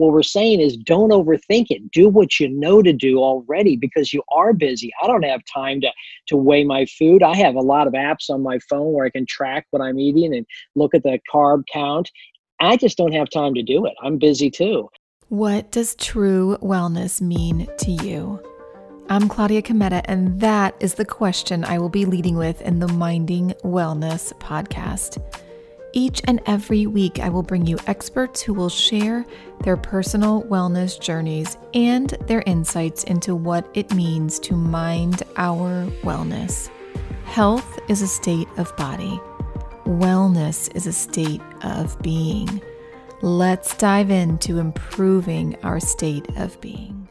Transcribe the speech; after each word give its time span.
what 0.00 0.12
we're 0.12 0.22
saying 0.22 0.60
is 0.60 0.78
don't 0.78 1.10
overthink 1.10 1.66
it. 1.68 1.90
Do 1.90 2.08
what 2.08 2.40
you 2.40 2.48
know 2.48 2.80
to 2.80 2.90
do 2.90 3.18
already 3.18 3.76
because 3.76 4.14
you 4.14 4.22
are 4.32 4.54
busy. 4.54 4.90
I 5.02 5.06
don't 5.06 5.24
have 5.24 5.42
time 5.44 5.82
to 5.82 5.92
to 6.28 6.38
weigh 6.38 6.64
my 6.64 6.86
food. 6.86 7.22
I 7.22 7.36
have 7.36 7.54
a 7.54 7.60
lot 7.60 7.86
of 7.86 7.92
apps 7.92 8.30
on 8.30 8.42
my 8.42 8.58
phone 8.60 8.94
where 8.94 9.04
I 9.04 9.10
can 9.10 9.26
track 9.26 9.66
what 9.70 9.82
I'm 9.82 9.98
eating 9.98 10.34
and 10.34 10.46
look 10.74 10.94
at 10.94 11.02
the 11.02 11.20
carb 11.30 11.64
count. 11.70 12.10
I 12.60 12.78
just 12.78 12.96
don't 12.96 13.12
have 13.12 13.28
time 13.28 13.52
to 13.54 13.62
do 13.62 13.84
it. 13.84 13.92
I'm 14.02 14.16
busy 14.16 14.50
too. 14.50 14.88
What 15.28 15.70
does 15.70 15.94
true 15.96 16.56
wellness 16.62 17.20
mean 17.20 17.68
to 17.80 17.90
you? 17.90 18.42
I'm 19.10 19.28
Claudia 19.28 19.60
Cometa, 19.60 20.00
and 20.06 20.40
that 20.40 20.76
is 20.80 20.94
the 20.94 21.04
question 21.04 21.62
I 21.62 21.78
will 21.78 21.88
be 21.90 22.06
leading 22.06 22.36
with 22.36 22.62
in 22.62 22.78
the 22.78 22.88
Minding 22.88 23.52
Wellness 23.64 24.32
podcast. 24.38 25.22
Each 25.92 26.20
and 26.24 26.40
every 26.46 26.86
week, 26.86 27.18
I 27.18 27.28
will 27.28 27.42
bring 27.42 27.66
you 27.66 27.76
experts 27.88 28.40
who 28.40 28.54
will 28.54 28.68
share 28.68 29.26
their 29.64 29.76
personal 29.76 30.44
wellness 30.44 31.00
journeys 31.00 31.56
and 31.74 32.10
their 32.26 32.44
insights 32.46 33.02
into 33.04 33.34
what 33.34 33.68
it 33.74 33.92
means 33.92 34.38
to 34.40 34.54
mind 34.54 35.24
our 35.36 35.86
wellness. 36.02 36.70
Health 37.24 37.80
is 37.88 38.02
a 38.02 38.06
state 38.06 38.48
of 38.56 38.76
body, 38.76 39.20
wellness 39.84 40.74
is 40.76 40.86
a 40.86 40.92
state 40.92 41.42
of 41.62 42.00
being. 42.02 42.60
Let's 43.22 43.74
dive 43.74 44.10
into 44.10 44.58
improving 44.58 45.56
our 45.62 45.80
state 45.80 46.26
of 46.36 46.60
being. 46.60 47.08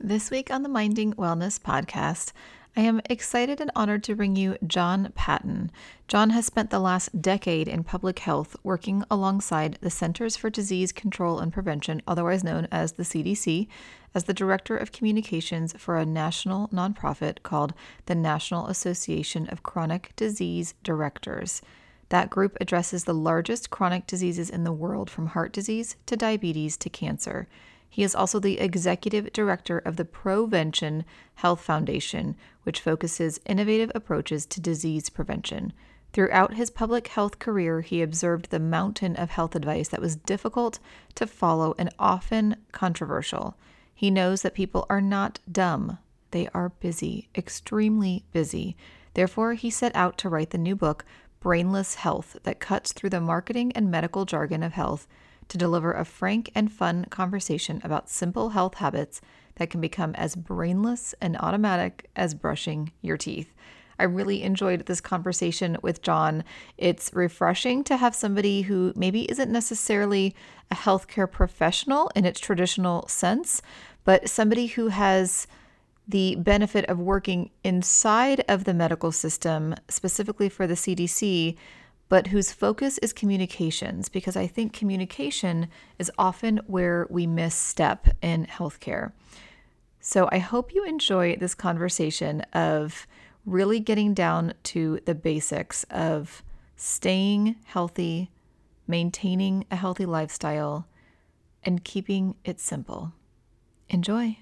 This 0.00 0.30
week 0.30 0.50
on 0.50 0.62
the 0.62 0.68
Minding 0.68 1.12
Wellness 1.14 1.60
podcast, 1.60 2.32
I 2.76 2.82
am 2.82 3.00
excited 3.10 3.60
and 3.60 3.70
honored 3.74 4.04
to 4.04 4.14
bring 4.14 4.36
you 4.36 4.56
John 4.64 5.12
Patton. 5.16 5.72
John 6.06 6.30
has 6.30 6.46
spent 6.46 6.70
the 6.70 6.78
last 6.78 7.20
decade 7.20 7.66
in 7.66 7.82
public 7.82 8.20
health 8.20 8.54
working 8.62 9.02
alongside 9.10 9.78
the 9.80 9.90
Centers 9.90 10.36
for 10.36 10.50
Disease 10.50 10.92
Control 10.92 11.40
and 11.40 11.52
Prevention, 11.52 12.00
otherwise 12.06 12.44
known 12.44 12.68
as 12.70 12.92
the 12.92 13.02
CDC, 13.02 13.66
as 14.14 14.24
the 14.24 14.34
Director 14.34 14.76
of 14.76 14.92
Communications 14.92 15.74
for 15.76 15.96
a 15.96 16.06
national 16.06 16.68
nonprofit 16.68 17.42
called 17.42 17.74
the 18.06 18.14
National 18.14 18.68
Association 18.68 19.48
of 19.48 19.64
Chronic 19.64 20.12
Disease 20.14 20.74
Directors. 20.84 21.62
That 22.10 22.30
group 22.30 22.56
addresses 22.60 23.04
the 23.04 23.14
largest 23.14 23.70
chronic 23.70 24.06
diseases 24.06 24.48
in 24.48 24.62
the 24.62 24.72
world, 24.72 25.10
from 25.10 25.26
heart 25.26 25.52
disease 25.52 25.96
to 26.06 26.16
diabetes 26.16 26.76
to 26.78 26.88
cancer. 26.88 27.48
He 27.92 28.04
is 28.04 28.14
also 28.14 28.38
the 28.38 28.60
executive 28.60 29.32
director 29.32 29.78
of 29.78 29.96
the 29.96 30.04
Provention 30.04 31.04
Health 31.34 31.60
Foundation, 31.60 32.36
which 32.62 32.80
focuses 32.80 33.40
innovative 33.44 33.90
approaches 33.96 34.46
to 34.46 34.60
disease 34.60 35.10
prevention. 35.10 35.72
Throughout 36.12 36.54
his 36.54 36.70
public 36.70 37.08
health 37.08 37.40
career, 37.40 37.80
he 37.80 38.00
observed 38.00 38.50
the 38.50 38.60
mountain 38.60 39.16
of 39.16 39.30
health 39.30 39.56
advice 39.56 39.88
that 39.88 40.00
was 40.00 40.14
difficult 40.14 40.78
to 41.16 41.26
follow 41.26 41.74
and 41.78 41.90
often 41.98 42.56
controversial. 42.70 43.56
He 43.92 44.10
knows 44.10 44.42
that 44.42 44.54
people 44.54 44.86
are 44.88 45.00
not 45.00 45.40
dumb, 45.50 45.98
they 46.30 46.48
are 46.54 46.68
busy, 46.68 47.28
extremely 47.34 48.24
busy. 48.32 48.76
Therefore, 49.14 49.54
he 49.54 49.68
set 49.68 49.94
out 49.96 50.16
to 50.18 50.28
write 50.28 50.50
the 50.50 50.58
new 50.58 50.76
book, 50.76 51.04
Brainless 51.40 51.96
Health, 51.96 52.36
that 52.44 52.60
cuts 52.60 52.92
through 52.92 53.10
the 53.10 53.20
marketing 53.20 53.72
and 53.72 53.90
medical 53.90 54.24
jargon 54.24 54.62
of 54.62 54.74
health 54.74 55.08
to 55.50 55.58
deliver 55.58 55.92
a 55.92 56.04
frank 56.04 56.50
and 56.54 56.72
fun 56.72 57.04
conversation 57.10 57.80
about 57.84 58.08
simple 58.08 58.50
health 58.50 58.76
habits 58.76 59.20
that 59.56 59.68
can 59.68 59.80
become 59.80 60.14
as 60.14 60.34
brainless 60.34 61.14
and 61.20 61.36
automatic 61.36 62.08
as 62.16 62.34
brushing 62.34 62.92
your 63.02 63.18
teeth. 63.18 63.52
I 63.98 64.04
really 64.04 64.42
enjoyed 64.42 64.86
this 64.86 65.00
conversation 65.02 65.76
with 65.82 66.00
John. 66.00 66.42
It's 66.78 67.10
refreshing 67.12 67.84
to 67.84 67.98
have 67.98 68.14
somebody 68.14 68.62
who 68.62 68.94
maybe 68.96 69.30
isn't 69.30 69.52
necessarily 69.52 70.34
a 70.70 70.74
healthcare 70.74 71.30
professional 71.30 72.10
in 72.16 72.24
its 72.24 72.40
traditional 72.40 73.06
sense, 73.08 73.60
but 74.04 74.30
somebody 74.30 74.68
who 74.68 74.88
has 74.88 75.46
the 76.08 76.36
benefit 76.36 76.86
of 76.86 76.98
working 76.98 77.50
inside 77.62 78.42
of 78.48 78.64
the 78.64 78.74
medical 78.74 79.12
system, 79.12 79.74
specifically 79.88 80.48
for 80.48 80.66
the 80.66 80.74
CDC, 80.74 81.56
but 82.10 82.26
whose 82.26 82.52
focus 82.52 82.98
is 82.98 83.12
communications, 83.12 84.08
because 84.08 84.36
I 84.36 84.48
think 84.48 84.72
communication 84.72 85.68
is 85.96 86.10
often 86.18 86.58
where 86.66 87.06
we 87.08 87.24
misstep 87.26 88.08
in 88.20 88.46
healthcare. 88.46 89.12
So 90.00 90.28
I 90.32 90.38
hope 90.38 90.74
you 90.74 90.84
enjoy 90.84 91.36
this 91.36 91.54
conversation 91.54 92.40
of 92.52 93.06
really 93.46 93.78
getting 93.78 94.12
down 94.12 94.54
to 94.64 94.98
the 95.06 95.14
basics 95.14 95.84
of 95.84 96.42
staying 96.74 97.54
healthy, 97.64 98.30
maintaining 98.88 99.64
a 99.70 99.76
healthy 99.76 100.04
lifestyle, 100.04 100.88
and 101.62 101.84
keeping 101.84 102.34
it 102.44 102.58
simple. 102.58 103.12
Enjoy. 103.88 104.36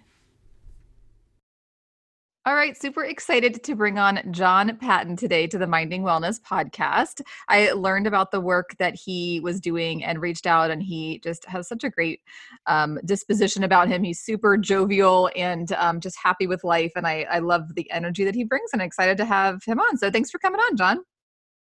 All 2.48 2.54
right, 2.54 2.75
super 2.81 3.04
excited 3.04 3.62
to 3.62 3.75
bring 3.75 3.98
on 3.98 4.22
John 4.31 4.75
Patton 4.78 5.16
today 5.16 5.47
to 5.48 5.59
the 5.59 5.66
Minding 5.66 6.03
Wellness 6.03 6.41
podcast. 6.41 7.20
I 7.47 7.72
learned 7.72 8.06
about 8.06 8.31
the 8.31 8.41
work 8.41 8.75
that 8.78 8.94
he 8.94 9.38
was 9.41 9.60
doing 9.60 10.03
and 10.03 10.19
reached 10.22 10.47
out, 10.47 10.70
and 10.70 10.82
he 10.82 11.19
just 11.19 11.44
has 11.44 11.69
such 11.69 11.84
a 11.84 11.91
great 11.91 12.22
um, 12.64 12.98
disposition 13.04 13.64
about 13.64 13.88
him. 13.88 14.03
He's 14.03 14.20
super 14.20 14.56
jovial 14.56 15.31
and 15.37 15.70
um, 15.72 16.00
just 16.00 16.16
happy 16.16 16.47
with 16.47 16.64
life, 16.64 16.92
and 16.97 17.06
I, 17.06 17.26
I 17.31 17.41
love 17.41 17.75
the 17.75 17.91
energy 17.91 18.25
that 18.25 18.34
he 18.34 18.44
brings, 18.44 18.70
and 18.72 18.81
excited 18.81 19.19
to 19.19 19.26
have 19.26 19.62
him 19.64 19.78
on. 19.78 19.98
So 19.98 20.10
thanks 20.10 20.31
for 20.31 20.38
coming 20.38 20.58
on, 20.58 20.75
John. 20.75 21.00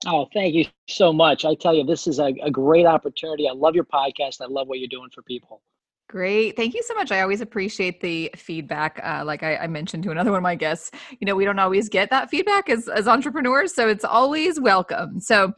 Oh, 0.05 0.29
thank 0.33 0.53
you 0.53 0.67
so 0.87 1.11
much. 1.11 1.43
I 1.43 1.53
tell 1.55 1.73
you, 1.73 1.83
this 1.83 2.07
is 2.07 2.19
a, 2.19 2.33
a 2.41 2.49
great 2.49 2.85
opportunity. 2.85 3.49
I 3.49 3.51
love 3.51 3.75
your 3.75 3.83
podcast. 3.83 4.39
I 4.39 4.45
love 4.45 4.69
what 4.69 4.79
you're 4.79 4.87
doing 4.87 5.09
for 5.13 5.21
people. 5.21 5.61
Great. 6.09 6.55
Thank 6.55 6.73
you 6.73 6.81
so 6.83 6.93
much. 6.93 7.11
I 7.11 7.21
always 7.21 7.41
appreciate 7.41 7.99
the 7.99 8.31
feedback. 8.33 9.01
Uh, 9.03 9.23
like 9.25 9.43
I, 9.43 9.57
I, 9.57 9.67
mentioned 9.67 10.03
to 10.03 10.11
another 10.11 10.31
one 10.31 10.37
of 10.37 10.43
my 10.43 10.55
guests, 10.55 10.89
you 11.19 11.25
know, 11.25 11.35
we 11.35 11.43
don't 11.43 11.59
always 11.59 11.89
get 11.89 12.09
that 12.11 12.29
feedback 12.29 12.69
as, 12.69 12.87
as 12.87 13.09
entrepreneurs, 13.09 13.75
so 13.75 13.89
it's 13.89 14.05
always 14.05 14.57
welcome. 14.57 15.19
So 15.19 15.51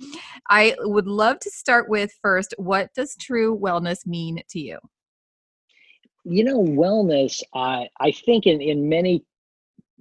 I 0.50 0.76
would 0.80 1.06
love 1.06 1.40
to 1.42 1.52
start 1.52 1.88
with 1.88 2.12
first, 2.24 2.56
what 2.58 2.92
does 2.96 3.16
true 3.18 3.60
wellness 3.60 4.08
mean 4.08 4.42
to 4.50 4.60
you? 4.60 4.80
You 6.24 6.44
know, 6.44 6.64
wellness, 6.64 7.44
I 7.54 7.88
I 8.00 8.12
think 8.12 8.48
in, 8.48 8.60
in 8.60 8.90
many, 8.90 9.24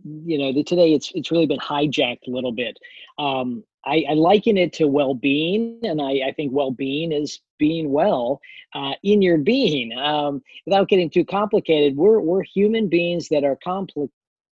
you 0.03 0.39
know, 0.39 0.63
today 0.63 0.95
it's 0.95 1.13
it's 1.15 1.31
really 1.31 1.47
been 1.47 1.61
hijacked 1.61 2.27
a 2.27 2.31
little 2.31 2.53
bit. 2.53 2.79
Um, 3.19 3.65
I, 3.88 4.04
I, 4.10 4.15
liken 4.15 4.56
it 4.56 4.72
to 4.75 4.87
well-being, 4.87 5.81
and 5.82 6.00
I, 6.00 6.28
I 6.28 6.32
think 6.37 6.53
well-being 6.53 7.12
is 7.12 7.41
being 7.59 7.91
well 7.91 8.41
uh, 8.75 8.93
in 9.03 9.22
your 9.22 9.38
being. 9.38 9.97
Um, 9.99 10.43
without 10.66 10.88
getting 10.88 11.10
too 11.10 11.25
complicated, 11.25 11.97
we're 11.97 12.21
we're 12.21 12.43
human 12.43 12.88
beings 12.88 13.28
that 13.28 13.44
are 13.44 13.59
complex, 13.65 14.12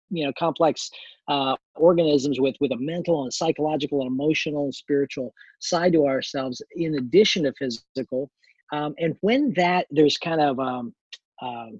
you 0.09 0.25
know, 0.25 0.33
complex 0.37 0.89
uh, 1.27 1.55
organisms 1.75 2.39
with 2.39 2.55
with 2.59 2.71
a 2.71 2.77
mental 2.77 3.23
and 3.23 3.33
psychological 3.33 4.01
and 4.01 4.07
emotional 4.07 4.65
and 4.65 4.75
spiritual 4.75 5.33
side 5.59 5.93
to 5.93 6.07
ourselves, 6.07 6.61
in 6.75 6.95
addition 6.95 7.43
to 7.43 7.53
physical. 7.53 8.29
Um, 8.71 8.95
and 8.97 9.15
when 9.21 9.53
that 9.53 9.87
there's 9.91 10.17
kind 10.17 10.41
of 10.41 10.59
um, 10.59 10.93
um 11.41 11.79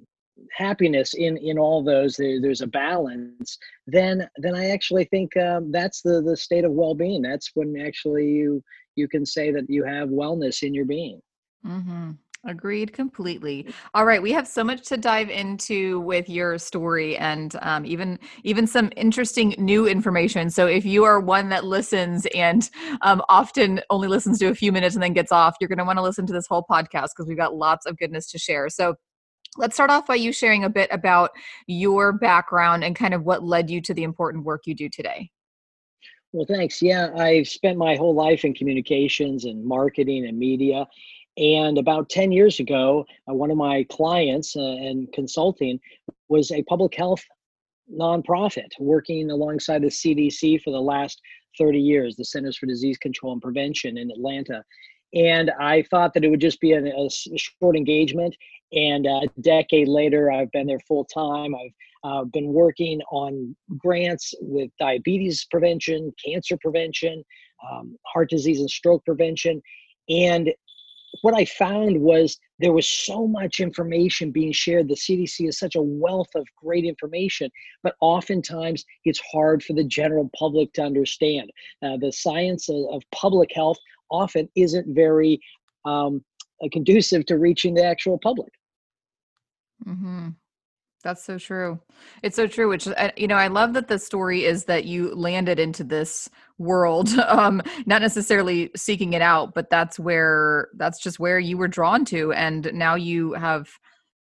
happiness 0.51 1.13
in 1.13 1.37
in 1.37 1.57
all 1.57 1.83
those 1.83 2.15
there, 2.15 2.41
there's 2.41 2.61
a 2.61 2.67
balance 2.67 3.57
then 3.87 4.27
then 4.37 4.55
i 4.55 4.69
actually 4.69 5.05
think 5.05 5.35
um, 5.37 5.71
that's 5.71 6.01
the 6.01 6.21
the 6.21 6.35
state 6.35 6.65
of 6.65 6.71
well-being 6.71 7.21
that's 7.21 7.51
when 7.53 7.75
actually 7.79 8.27
you 8.27 8.61
you 8.95 9.07
can 9.07 9.25
say 9.25 9.51
that 9.51 9.69
you 9.69 9.83
have 9.83 10.09
wellness 10.09 10.63
in 10.63 10.73
your 10.73 10.85
being 10.85 11.21
mm-hmm. 11.65 12.11
Agreed 12.47 12.93
completely. 12.93 13.73
All 13.95 14.05
right, 14.05 14.21
we 14.21 14.31
have 14.33 14.47
so 14.47 14.63
much 14.63 14.83
to 14.89 14.97
dive 14.97 15.31
into 15.31 15.99
with 16.01 16.29
your 16.29 16.59
story, 16.59 17.17
and 17.17 17.55
um, 17.63 17.85
even 17.87 18.19
even 18.43 18.67
some 18.67 18.91
interesting 18.95 19.55
new 19.57 19.87
information. 19.87 20.51
So, 20.51 20.67
if 20.67 20.85
you 20.85 21.05
are 21.05 21.19
one 21.19 21.49
that 21.49 21.63
listens 21.65 22.27
and 22.35 22.69
um, 23.01 23.23
often 23.29 23.81
only 23.89 24.07
listens 24.07 24.37
to 24.39 24.47
a 24.47 24.55
few 24.55 24.71
minutes 24.71 24.95
and 24.95 25.01
then 25.01 25.13
gets 25.13 25.31
off, 25.31 25.55
you're 25.59 25.67
going 25.67 25.79
to 25.79 25.85
want 25.85 25.97
to 25.97 26.03
listen 26.03 26.27
to 26.27 26.33
this 26.33 26.45
whole 26.45 26.63
podcast 26.69 27.09
because 27.15 27.25
we've 27.27 27.37
got 27.37 27.55
lots 27.55 27.87
of 27.87 27.97
goodness 27.97 28.29
to 28.29 28.37
share. 28.37 28.69
So, 28.69 28.93
Let's 29.57 29.75
start 29.75 29.89
off 29.89 30.07
by 30.07 30.15
you 30.15 30.33
sharing 30.33 30.63
a 30.63 30.69
bit 30.69 30.89
about 30.91 31.31
your 31.67 32.11
background 32.11 32.83
and 32.83 32.95
kind 32.95 33.13
of 33.13 33.23
what 33.23 33.43
led 33.43 33.69
you 33.69 33.81
to 33.81 33.93
the 33.93 34.03
important 34.03 34.43
work 34.43 34.63
you 34.65 34.75
do 34.75 34.89
today. 34.89 35.31
Well, 36.33 36.45
thanks. 36.45 36.81
Yeah, 36.81 37.11
I've 37.15 37.47
spent 37.47 37.77
my 37.77 37.95
whole 37.95 38.13
life 38.13 38.43
in 38.43 38.53
communications 38.53 39.45
and 39.45 39.63
marketing 39.65 40.25
and 40.25 40.37
media. 40.37 40.85
And 41.37 41.77
about 41.77 42.09
10 42.09 42.31
years 42.31 42.59
ago, 42.59 43.05
uh, 43.29 43.33
one 43.33 43.51
of 43.51 43.57
my 43.57 43.85
clients 43.89 44.55
uh, 44.55 44.59
in 44.59 45.07
consulting 45.13 45.79
was 46.27 46.51
a 46.51 46.63
public 46.63 46.93
health 46.95 47.23
nonprofit 47.93 48.67
working 48.79 49.31
alongside 49.31 49.81
the 49.81 49.87
CDC 49.87 50.61
for 50.61 50.71
the 50.71 50.81
last 50.81 51.21
30 51.57 51.79
years, 51.79 52.15
the 52.15 52.25
Centers 52.25 52.57
for 52.57 52.65
Disease 52.65 52.97
Control 52.97 53.33
and 53.33 53.41
Prevention 53.41 53.97
in 53.97 54.11
Atlanta. 54.11 54.63
And 55.13 55.51
I 55.59 55.83
thought 55.83 56.13
that 56.13 56.23
it 56.25 56.29
would 56.29 56.41
just 56.41 56.59
be 56.59 56.73
a, 56.73 56.83
a 56.83 57.09
short 57.37 57.75
engagement 57.75 58.35
and 58.73 59.05
a 59.05 59.21
decade 59.41 59.87
later, 59.87 60.31
I've 60.31 60.51
been 60.51 60.67
there 60.67 60.79
full 60.87 61.05
time. 61.05 61.55
I've 61.55 61.71
uh, 62.03 62.23
been 62.25 62.51
working 62.51 63.01
on 63.11 63.55
grants 63.77 64.33
with 64.41 64.69
diabetes 64.79 65.45
prevention, 65.49 66.13
cancer 66.23 66.57
prevention, 66.57 67.23
um, 67.71 67.97
heart 68.05 68.29
disease 68.29 68.59
and 68.59 68.69
stroke 68.69 69.05
prevention. 69.05 69.61
And 70.09 70.53
what 71.21 71.33
I 71.33 71.45
found 71.45 72.01
was 72.01 72.37
there 72.59 72.73
was 72.73 72.87
so 72.89 73.27
much 73.27 73.59
information 73.59 74.31
being 74.31 74.51
shared. 74.51 74.87
The 74.87 74.95
CDC 74.95 75.47
is 75.47 75.57
such 75.57 75.75
a 75.75 75.81
wealth 75.81 76.29
of 76.35 76.45
great 76.61 76.85
information, 76.85 77.49
but 77.83 77.95
oftentimes 78.01 78.83
it's 79.05 79.21
hard 79.31 79.63
for 79.63 79.73
the 79.73 79.83
general 79.83 80.29
public 80.37 80.73
to 80.73 80.83
understand. 80.83 81.49
Uh, 81.81 81.97
the 81.97 82.11
science 82.11 82.69
of, 82.69 82.85
of, 82.91 83.01
public 83.11 83.49
health 83.53 83.77
often 84.09 84.49
isn't 84.55 84.93
very 84.93 85.39
um, 85.85 86.23
conducive 86.71 87.25
to 87.27 87.37
reaching 87.37 87.73
the 87.73 87.83
actual 87.83 88.17
public. 88.17 88.51
Mm-hmm. 89.87 90.29
That's 91.03 91.23
so 91.23 91.37
true. 91.37 91.79
It's 92.23 92.35
so 92.35 92.47
true. 92.47 92.67
Which 92.67 92.87
uh, 92.87 93.11
you 93.15 93.27
know, 93.27 93.35
I 93.35 93.47
love 93.47 93.73
that 93.73 93.87
the 93.87 93.99
story 93.99 94.43
is 94.43 94.65
that 94.65 94.85
you 94.85 95.13
landed 95.13 95.59
into 95.59 95.83
this 95.83 96.27
world, 96.57 97.09
um, 97.27 97.61
not 97.85 98.01
necessarily 98.01 98.71
seeking 98.75 99.13
it 99.13 99.21
out, 99.21 99.53
but 99.53 99.69
that's 99.69 99.99
where 99.99 100.69
that's 100.77 100.99
just 100.99 101.19
where 101.19 101.37
you 101.37 101.57
were 101.57 101.67
drawn 101.67 102.05
to, 102.05 102.33
and 102.33 102.71
now 102.73 102.95
you 102.95 103.33
have 103.33 103.69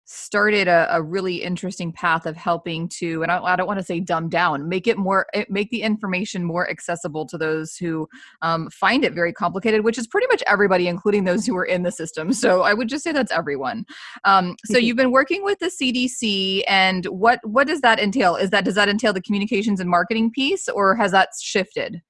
started 0.09 0.67
a, 0.67 0.87
a, 0.89 1.01
really 1.01 1.43
interesting 1.43 1.91
path 1.91 2.25
of 2.25 2.35
helping 2.35 2.87
to 2.87 3.23
and 3.23 3.31
I, 3.31 3.41
I 3.43 3.55
don't 3.57 3.67
want 3.67 3.79
to 3.79 3.85
say 3.85 3.99
dumb 3.99 4.29
down 4.29 4.67
make 4.67 4.87
it 4.87 4.97
more 4.97 5.27
eh, 5.33 5.43
make 5.49 5.69
the 5.69 5.81
information 5.81 6.43
more 6.43 6.69
accessible 6.69 7.25
to 7.27 7.37
those 7.37 7.75
who 7.75 8.07
um, 8.41 8.69
find 8.69 9.03
it 9.03 9.13
very 9.13 9.33
complicated 9.33 9.83
which 9.83 9.97
is 9.97 10.07
pretty 10.07 10.27
much 10.27 10.41
everybody 10.47 10.87
including 10.87 11.25
those 11.25 11.45
who 11.45 11.55
are 11.57 11.65
in 11.65 11.83
the 11.83 11.91
system. 11.91 12.31
So 12.33 12.61
i 12.61 12.73
would 12.73 12.87
just 12.87 13.03
say 13.03 13.11
that's 13.11 13.31
everyone. 13.31 13.85
Um, 14.23 14.55
so 14.65 14.77
you've 14.77 14.97
been 14.97 15.11
working 15.11 15.43
with 15.43 15.59
the 15.59 15.67
cdc 15.67 16.63
and 16.67 17.05
what 17.05 17.39
what 17.43 17.67
does 17.67 17.81
that 17.81 17.99
entail? 17.99 18.35
Is 18.35 18.49
that 18.51 18.65
does 18.65 18.75
that 18.75 18.89
entail 18.89 19.13
the 19.13 19.21
communications 19.21 19.79
and 19.79 19.89
marketing 19.89 20.31
piece 20.31 20.67
or 20.69 20.95
has 20.95 21.11
that 21.11 21.29
shifted 21.39 22.01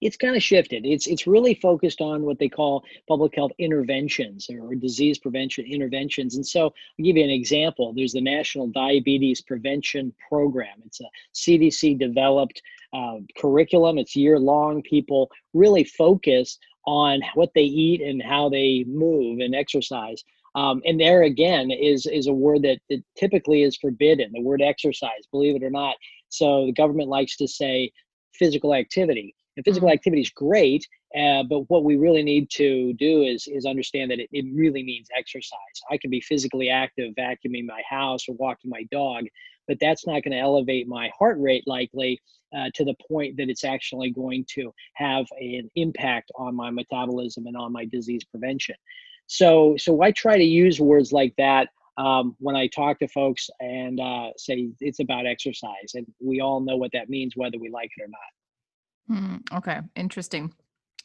it's 0.00 0.16
kind 0.16 0.36
of 0.36 0.42
shifted. 0.42 0.84
It's 0.84 1.06
it's 1.06 1.26
really 1.26 1.54
focused 1.54 2.00
on 2.00 2.22
what 2.22 2.38
they 2.38 2.48
call 2.48 2.84
public 3.08 3.34
health 3.34 3.52
interventions 3.58 4.48
or 4.50 4.74
disease 4.74 5.18
prevention 5.18 5.64
interventions. 5.64 6.36
And 6.36 6.46
so 6.46 6.66
I'll 6.66 7.04
give 7.04 7.16
you 7.16 7.24
an 7.24 7.30
example. 7.30 7.92
There's 7.94 8.12
the 8.12 8.20
National 8.20 8.68
Diabetes 8.68 9.40
Prevention 9.40 10.14
Program. 10.28 10.82
It's 10.84 11.00
a 11.00 11.08
CDC 11.34 11.98
developed 11.98 12.60
uh, 12.92 13.18
curriculum. 13.38 13.98
It's 13.98 14.16
year 14.16 14.38
long. 14.38 14.82
People 14.82 15.30
really 15.54 15.84
focus 15.84 16.58
on 16.86 17.20
what 17.34 17.50
they 17.54 17.62
eat 17.62 18.00
and 18.00 18.22
how 18.22 18.48
they 18.48 18.84
move 18.86 19.40
and 19.40 19.54
exercise. 19.54 20.22
Um, 20.54 20.80
and 20.86 20.98
there 20.98 21.22
again 21.22 21.70
is 21.70 22.06
is 22.06 22.26
a 22.26 22.32
word 22.32 22.62
that, 22.62 22.78
that 22.90 23.02
typically 23.16 23.62
is 23.62 23.76
forbidden. 23.76 24.30
The 24.32 24.40
word 24.40 24.62
exercise, 24.62 25.26
believe 25.30 25.56
it 25.56 25.62
or 25.62 25.70
not. 25.70 25.96
So 26.28 26.66
the 26.66 26.72
government 26.72 27.08
likes 27.08 27.36
to 27.38 27.48
say 27.48 27.92
physical 28.34 28.74
activity 28.74 29.34
and 29.56 29.64
physical 29.64 29.88
mm-hmm. 29.88 29.94
activity 29.94 30.22
is 30.22 30.30
great, 30.30 30.86
uh, 31.18 31.42
but 31.44 31.60
what 31.70 31.84
we 31.84 31.96
really 31.96 32.22
need 32.22 32.50
to 32.50 32.92
do 32.94 33.22
is 33.22 33.46
is 33.46 33.66
understand 33.66 34.10
that 34.10 34.20
it, 34.20 34.28
it 34.32 34.44
really 34.54 34.82
means 34.82 35.08
exercise. 35.16 35.58
I 35.90 35.98
can 35.98 36.10
be 36.10 36.20
physically 36.20 36.68
active, 36.68 37.14
vacuuming 37.14 37.66
my 37.66 37.82
house 37.88 38.28
or 38.28 38.34
walking 38.36 38.70
my 38.70 38.84
dog, 38.90 39.24
but 39.66 39.78
that's 39.80 40.06
not 40.06 40.22
going 40.22 40.32
to 40.32 40.38
elevate 40.38 40.86
my 40.88 41.10
heart 41.18 41.38
rate 41.40 41.64
likely 41.66 42.20
uh, 42.56 42.70
to 42.74 42.84
the 42.84 42.94
point 43.08 43.36
that 43.36 43.48
it's 43.48 43.64
actually 43.64 44.10
going 44.10 44.44
to 44.54 44.72
have 44.94 45.26
an 45.40 45.70
impact 45.74 46.30
on 46.36 46.54
my 46.54 46.70
metabolism 46.70 47.46
and 47.46 47.56
on 47.56 47.72
my 47.72 47.84
disease 47.86 48.24
prevention. 48.24 48.76
So, 49.26 49.74
so 49.76 50.02
I 50.02 50.12
try 50.12 50.36
to 50.36 50.44
use 50.44 50.80
words 50.80 51.12
like 51.12 51.34
that 51.36 51.68
um, 51.98 52.36
when 52.38 52.56
I 52.56 52.68
talk 52.68 52.98
to 53.00 53.08
folks 53.08 53.48
and 53.58 53.98
uh, 54.00 54.30
say 54.36 54.68
it's 54.80 55.00
about 55.00 55.26
exercise, 55.26 55.94
and 55.94 56.06
we 56.20 56.40
all 56.40 56.60
know 56.60 56.76
what 56.76 56.92
that 56.92 57.08
means, 57.08 57.32
whether 57.34 57.58
we 57.58 57.70
like 57.70 57.90
it 57.96 58.02
or 58.02 58.08
not. 58.08 58.20
Hmm, 59.08 59.36
okay, 59.52 59.80
interesting. 59.94 60.52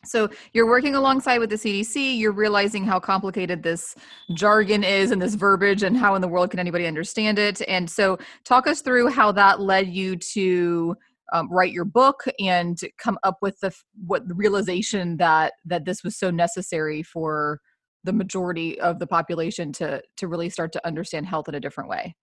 So 0.03 0.29
you're 0.53 0.67
working 0.67 0.95
alongside 0.95 1.37
with 1.37 1.51
the 1.51 1.57
CDC, 1.57 2.17
you're 2.17 2.31
realizing 2.31 2.83
how 2.83 2.99
complicated 2.99 3.61
this 3.61 3.95
jargon 4.33 4.83
is 4.83 5.11
and 5.11 5.21
this 5.21 5.35
verbiage 5.35 5.83
and 5.83 5.95
how 5.95 6.15
in 6.15 6.21
the 6.21 6.27
world 6.27 6.49
can 6.49 6.59
anybody 6.59 6.87
understand 6.87 7.37
it. 7.37 7.61
And 7.67 7.87
so 7.87 8.17
talk 8.43 8.65
us 8.65 8.81
through 8.81 9.09
how 9.09 9.31
that 9.33 9.59
led 9.59 9.89
you 9.89 10.15
to 10.33 10.95
um, 11.33 11.51
write 11.51 11.71
your 11.71 11.85
book 11.85 12.23
and 12.39 12.79
come 12.97 13.17
up 13.23 13.37
with 13.41 13.59
the 13.61 13.71
what 14.05 14.27
the 14.27 14.33
realization 14.33 15.17
that 15.17 15.53
that 15.65 15.85
this 15.85 16.03
was 16.03 16.17
so 16.17 16.29
necessary 16.31 17.03
for 17.03 17.59
the 18.03 18.11
majority 18.11 18.79
of 18.81 18.99
the 18.99 19.07
population 19.07 19.71
to 19.73 20.01
to 20.17 20.27
really 20.27 20.49
start 20.49 20.73
to 20.73 20.85
understand 20.85 21.27
health 21.27 21.47
in 21.47 21.55
a 21.55 21.59
different 21.59 21.89
way. 21.89 22.15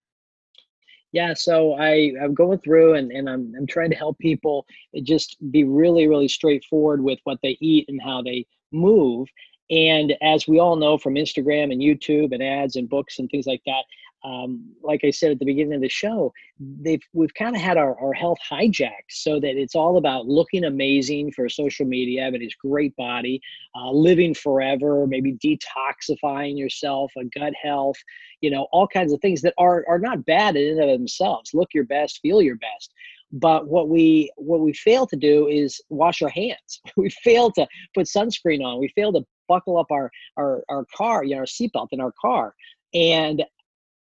Yeah, 1.12 1.34
so 1.34 1.74
I, 1.74 2.12
I'm 2.22 2.34
going 2.34 2.58
through 2.58 2.94
and, 2.94 3.10
and 3.10 3.28
I'm, 3.30 3.54
I'm 3.56 3.66
trying 3.66 3.90
to 3.90 3.96
help 3.96 4.18
people 4.18 4.66
just 5.02 5.36
be 5.50 5.64
really, 5.64 6.06
really 6.06 6.28
straightforward 6.28 7.02
with 7.02 7.18
what 7.24 7.38
they 7.42 7.56
eat 7.60 7.86
and 7.88 8.00
how 8.02 8.22
they 8.22 8.46
move. 8.72 9.28
And 9.70 10.14
as 10.22 10.46
we 10.46 10.58
all 10.58 10.76
know 10.76 10.98
from 10.98 11.14
Instagram 11.14 11.72
and 11.72 11.80
YouTube 11.80 12.32
and 12.32 12.42
ads 12.42 12.76
and 12.76 12.88
books 12.88 13.18
and 13.18 13.28
things 13.30 13.46
like 13.46 13.62
that, 13.66 13.84
um, 14.24 14.64
like 14.82 15.00
I 15.04 15.10
said 15.10 15.30
at 15.30 15.38
the 15.38 15.44
beginning 15.44 15.74
of 15.74 15.80
the 15.80 15.88
show, 15.88 16.32
they've 16.58 17.02
we've 17.12 17.32
kind 17.34 17.54
of 17.54 17.62
had 17.62 17.76
our, 17.76 17.98
our 18.00 18.12
health 18.12 18.38
hijacked 18.50 19.10
so 19.10 19.38
that 19.40 19.56
it's 19.56 19.74
all 19.74 19.96
about 19.96 20.26
looking 20.26 20.64
amazing 20.64 21.32
for 21.32 21.48
social 21.48 21.86
media, 21.86 22.24
having 22.24 22.40
this 22.40 22.54
great 22.54 22.94
body, 22.96 23.40
uh, 23.76 23.90
living 23.90 24.34
forever, 24.34 25.06
maybe 25.06 25.34
detoxifying 25.34 26.58
yourself, 26.58 27.12
a 27.16 27.24
gut 27.38 27.52
health, 27.60 27.96
you 28.40 28.50
know, 28.50 28.66
all 28.72 28.88
kinds 28.88 29.12
of 29.12 29.20
things 29.20 29.40
that 29.42 29.54
are 29.56 29.84
are 29.88 29.98
not 29.98 30.24
bad 30.26 30.56
in 30.56 30.80
and 30.80 30.90
of 30.90 30.98
themselves. 30.98 31.54
Look 31.54 31.68
your 31.72 31.84
best, 31.84 32.20
feel 32.20 32.42
your 32.42 32.56
best. 32.56 32.92
But 33.30 33.68
what 33.68 33.88
we 33.88 34.32
what 34.36 34.60
we 34.60 34.72
fail 34.72 35.06
to 35.06 35.16
do 35.16 35.48
is 35.48 35.80
wash 35.90 36.22
our 36.22 36.30
hands. 36.30 36.80
We 36.96 37.10
fail 37.10 37.50
to 37.52 37.66
put 37.94 38.06
sunscreen 38.06 38.64
on. 38.64 38.80
We 38.80 38.88
fail 38.88 39.12
to 39.12 39.24
buckle 39.48 39.78
up 39.78 39.90
our 39.90 40.10
our, 40.36 40.64
our 40.68 40.84
car, 40.96 41.24
you 41.24 41.34
know, 41.34 41.40
our 41.40 41.46
seatbelt 41.46 41.88
in 41.92 42.00
our 42.00 42.12
car. 42.20 42.54
And 42.94 43.44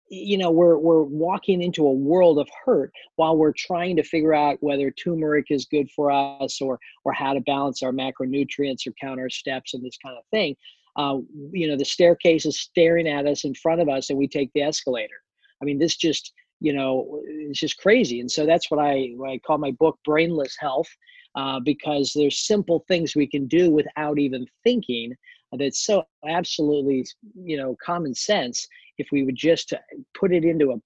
you 0.09 0.39
know 0.39 0.51
we're 0.51 0.79
we're 0.79 1.03
walking 1.03 1.63
into 1.63 1.87
a 1.87 1.93
world 1.93 2.39
of 2.39 2.49
hurt 2.65 2.93
while 3.17 3.37
we're 3.37 3.53
trying 3.53 3.97
to 3.97 4.03
figure 4.03 4.35
out 4.35 4.57
whether 4.61 4.91
turmeric 4.91 5.47
is 5.51 5.67
good 5.67 5.91
for 5.91 6.11
us 6.11 6.61
or 6.61 6.79
or 7.05 7.13
how 7.13 7.33
to 7.33 7.41
balance 7.41 7.83
our 7.83 7.93
macronutrients 7.93 8.87
or 8.87 8.93
count 9.01 9.21
our 9.21 9.31
steps 9.31 9.75
and 9.75 9.85
this 9.85 9.99
kind 10.05 10.17
of 10.17 10.25
thing. 10.31 10.55
Uh, 10.97 11.19
you 11.53 11.69
know 11.69 11.77
the 11.77 11.85
staircase 11.85 12.47
is 12.47 12.61
staring 12.61 13.09
at 13.09 13.27
us 13.27 13.45
in 13.45 13.55
front 13.55 13.81
of 13.81 13.89
us 13.89 14.11
and 14.11 14.19
we 14.19 14.29
take 14.29 14.51
the 14.55 14.63
escalator. 14.63 15.17
I 15.61 15.65
mean 15.65 15.79
this 15.79 15.97
just 15.97 16.33
you 16.61 16.73
know 16.73 17.21
it's 17.25 17.61
just 17.61 17.79
crazy. 17.79 18.21
And 18.21 18.31
so 18.31 18.47
that's 18.47 18.71
what 18.71 18.81
i 18.81 19.11
what 19.17 19.31
i 19.31 19.39
call 19.39 19.59
my 19.59 19.73
book 19.73 19.99
brainless 20.05 20.57
health 20.59 20.89
uh, 21.35 21.61
because 21.61 22.13
there's 22.15 22.47
simple 22.47 22.85
things 22.89 23.15
we 23.15 23.27
can 23.27 23.47
do 23.47 23.71
without 23.71 24.19
even 24.19 24.47
thinking 24.65 25.15
that's 25.59 25.85
so 25.87 26.05
absolutely 26.29 27.07
you 27.35 27.57
know 27.57 27.77
common 27.85 28.15
sense 28.15 28.67
if 28.99 29.09
we 29.13 29.23
would 29.23 29.37
just 29.37 29.73
put 30.19 30.33
it 30.33 30.45
into 30.45 30.73
a 30.73 30.77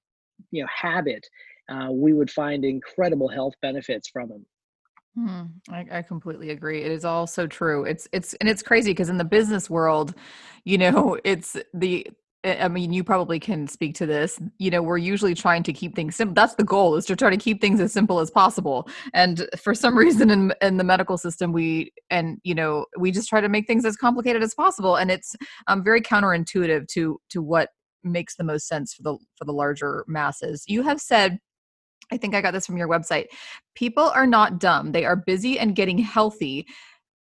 you 0.51 0.63
know 0.63 0.69
habit 0.75 1.27
uh, 1.71 1.89
we 1.91 2.13
would 2.13 2.31
find 2.31 2.65
incredible 2.65 3.29
health 3.29 3.55
benefits 3.63 4.09
from 4.09 4.29
them 4.29 4.47
Hmm, 5.17 5.43
I, 5.69 5.87
I, 5.91 6.03
completely 6.03 6.51
agree. 6.51 6.83
It 6.83 6.93
is 6.93 7.05
all 7.05 7.27
so 7.27 7.47
true. 7.49 7.85
It's 7.85 8.07
it's 8.13 8.35
and 8.35 8.49
it's 8.49 8.63
crazy 8.63 8.93
because 8.93 9.09
in 9.09 9.19
the 9.19 9.25
business 9.25 9.69
world, 9.69 10.15
you 10.65 10.79
know, 10.79 11.19
it's 11.25 11.57
the 11.75 12.07
I 12.43 12.69
mean, 12.69 12.93
you 12.93 13.05
probably 13.05 13.39
can 13.39 13.69
speak 13.69 13.95
to 13.97 14.07
this. 14.07 14.41
You 14.59 14.71
know, 14.71 14.83
we're 14.83 14.97
usually 14.97 15.35
trying 15.35 15.63
to 15.65 15.75
keep 15.75 15.95
things 15.95 16.17
simple. 16.17 16.33
That's 16.33 16.55
the 16.55 16.65
goal 16.65 16.97
is 16.97 17.05
to 17.07 17.17
try 17.17 17.29
to 17.29 17.37
keep 17.37 17.61
things 17.61 17.81
as 17.81 17.93
simple 17.93 18.19
as 18.19 18.31
possible. 18.31 18.89
And 19.13 19.47
for 19.59 19.75
some 19.75 19.99
reason 20.05 20.31
in 20.31 20.55
in 20.63 20.77
the 20.77 20.85
medical 20.85 21.19
system, 21.19 21.53
we 21.53 21.93
and 22.09 22.39
you 22.45 22.55
know 22.55 22.87
we 22.97 23.11
just 23.11 23.29
try 23.29 23.41
to 23.41 23.49
make 23.49 23.67
things 23.67 23.85
as 23.85 23.97
complicated 23.97 24.43
as 24.43 24.55
possible. 24.55 24.97
And 24.97 25.11
it's 25.11 25.35
um, 25.67 25.83
very 25.83 26.01
counterintuitive 26.01 26.87
to 26.89 27.21
to 27.31 27.43
what 27.43 27.71
makes 28.03 28.37
the 28.37 28.45
most 28.45 28.67
sense 28.67 28.95
for 28.95 29.03
the 29.03 29.19
for 29.37 29.45
the 29.45 29.53
larger 29.53 30.05
masses. 30.09 30.65
You 30.67 30.83
have 30.83 31.01
said 31.01 31.39
I 32.13 32.17
think 32.17 32.35
I 32.35 32.41
got 32.41 32.53
this 32.53 32.67
from 32.67 32.77
your 32.77 32.89
website. 32.89 33.27
People 33.75 34.05
are 34.05 34.27
not 34.27 34.59
dumb. 34.59 34.93
They 34.93 35.05
are 35.05 35.17
busy 35.17 35.59
and 35.59 35.77
getting 35.77 35.99
healthy, 35.99 36.67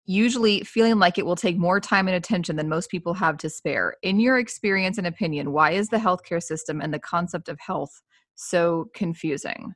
usually 0.05 0.61
feeling 0.61 0.99
like 0.99 1.17
it 1.17 1.25
will 1.25 1.35
take 1.35 1.57
more 1.57 1.79
time 1.79 2.07
and 2.07 2.15
attention 2.15 2.55
than 2.55 2.69
most 2.69 2.89
people 2.89 3.13
have 3.13 3.37
to 3.39 3.49
spare. 3.49 3.95
In 4.03 4.19
your 4.19 4.39
experience 4.39 4.97
and 4.97 5.07
opinion, 5.07 5.51
why 5.51 5.71
is 5.71 5.89
the 5.89 5.97
healthcare 5.97 6.41
system 6.41 6.81
and 6.81 6.93
the 6.93 6.99
concept 6.99 7.49
of 7.49 7.59
health 7.59 8.01
so 8.35 8.89
confusing? 8.93 9.73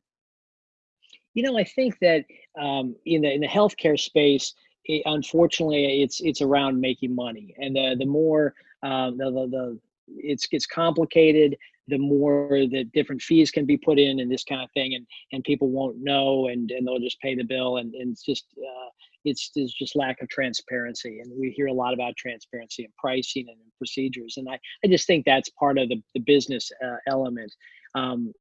You 1.34 1.44
know, 1.44 1.58
I 1.58 1.64
think 1.64 1.98
that 2.00 2.26
um, 2.60 2.96
in 3.06 3.24
the 3.24 3.34
in 3.34 3.42
the 3.42 3.48
healthcare 3.48 4.00
space, 4.00 4.54
it, 4.86 5.02
unfortunately, 5.06 6.04
it's 6.04 6.22
it's 6.22 6.42
around 6.42 6.80
making 6.80 7.16
money, 7.16 7.56
and 7.58 7.76
the 7.76 7.96
the 7.98 8.06
more 8.06 8.54
um, 8.84 9.18
the, 9.18 9.32
the, 9.32 9.48
the 9.48 9.80
it's 10.18 10.48
it's 10.52 10.66
complicated 10.66 11.58
the 11.88 11.98
more 11.98 12.66
that 12.72 12.92
different 12.94 13.22
fees 13.22 13.52
can 13.52 13.66
be 13.66 13.78
put 13.78 14.00
in 14.00 14.20
and 14.20 14.32
this 14.32 14.44
kind 14.44 14.62
of 14.62 14.72
thing 14.72 14.96
and 14.96 15.06
and 15.32 15.44
people 15.44 15.70
won't 15.70 15.98
know 16.00 16.48
and 16.48 16.72
and 16.72 16.88
they'll 16.88 17.00
just 17.00 17.20
pay 17.20 17.36
the 17.36 17.44
bill 17.44 17.78
and, 17.78 17.94
and 17.96 18.12
it's 18.12 18.24
just 18.24 18.46
uh, 18.58 18.90
it's 19.26 19.50
just 19.50 19.96
lack 19.96 20.22
of 20.22 20.30
transparency 20.30 21.20
and 21.20 21.32
we 21.38 21.50
hear 21.52 21.68
a 21.68 21.74
lot 21.74 21.94
about 21.94 22.16
transparency 22.16 22.84
and 22.84 22.96
pricing 22.98 23.46
and 23.50 23.58
procedures 23.78 24.36
and 24.38 24.48
i 24.50 24.60
i 24.84 24.88
just 24.88 25.08
think 25.08 25.26
that's 25.26 25.50
part 25.52 25.78
of 25.78 25.90
the, 25.90 26.02
the 26.14 26.22
business 26.22 26.72
uh, 26.84 26.98
element. 27.08 27.54
Um, 27.96 28.34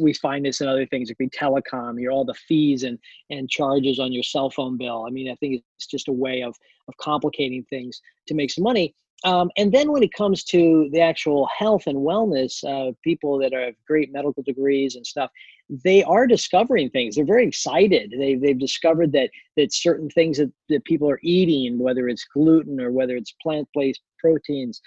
we 0.00 0.12
find 0.12 0.44
this 0.44 0.60
in 0.60 0.68
other 0.68 0.86
things 0.86 1.10
like 1.18 1.30
telecom 1.30 2.00
you're 2.00 2.12
all 2.12 2.24
the 2.24 2.34
fees 2.34 2.82
and 2.82 2.98
and 3.30 3.48
charges 3.48 3.98
on 3.98 4.12
your 4.12 4.22
cell 4.22 4.50
phone 4.50 4.76
bill. 4.76 5.06
I 5.06 5.10
mean 5.10 5.30
i 5.30 5.34
think 5.36 5.62
it's 5.76 5.86
just 5.86 6.08
a 6.08 6.12
way 6.12 6.42
of 6.42 6.54
of 6.88 6.96
complicating 6.98 7.64
things 7.70 8.00
to 8.28 8.34
make 8.34 8.50
some 8.50 8.64
money 8.64 8.94
um, 9.24 9.50
and 9.56 9.72
then 9.72 9.90
when 9.92 10.02
it 10.02 10.12
comes 10.12 10.44
to 10.44 10.88
the 10.92 11.00
actual 11.00 11.48
health 11.56 11.86
and 11.86 11.96
wellness, 11.96 12.62
uh, 12.64 12.92
people 13.02 13.38
that 13.38 13.52
have 13.52 13.74
great 13.86 14.12
medical 14.12 14.42
degrees 14.42 14.94
and 14.94 15.06
stuff, 15.06 15.30
they 15.68 16.02
are 16.04 16.26
discovering 16.26 16.90
things. 16.90 17.16
They're 17.16 17.24
very 17.24 17.46
excited. 17.46 18.14
They, 18.16 18.34
they've 18.34 18.58
discovered 18.58 19.12
that 19.12 19.30
that 19.56 19.72
certain 19.72 20.10
things 20.10 20.38
that, 20.38 20.52
that 20.68 20.84
people 20.84 21.10
are 21.10 21.18
eating, 21.22 21.78
whether 21.78 22.08
it's 22.08 22.24
gluten 22.24 22.80
or 22.80 22.92
whether 22.92 23.16
it's 23.16 23.34
plant-based 23.42 24.00
proteins, 24.18 24.80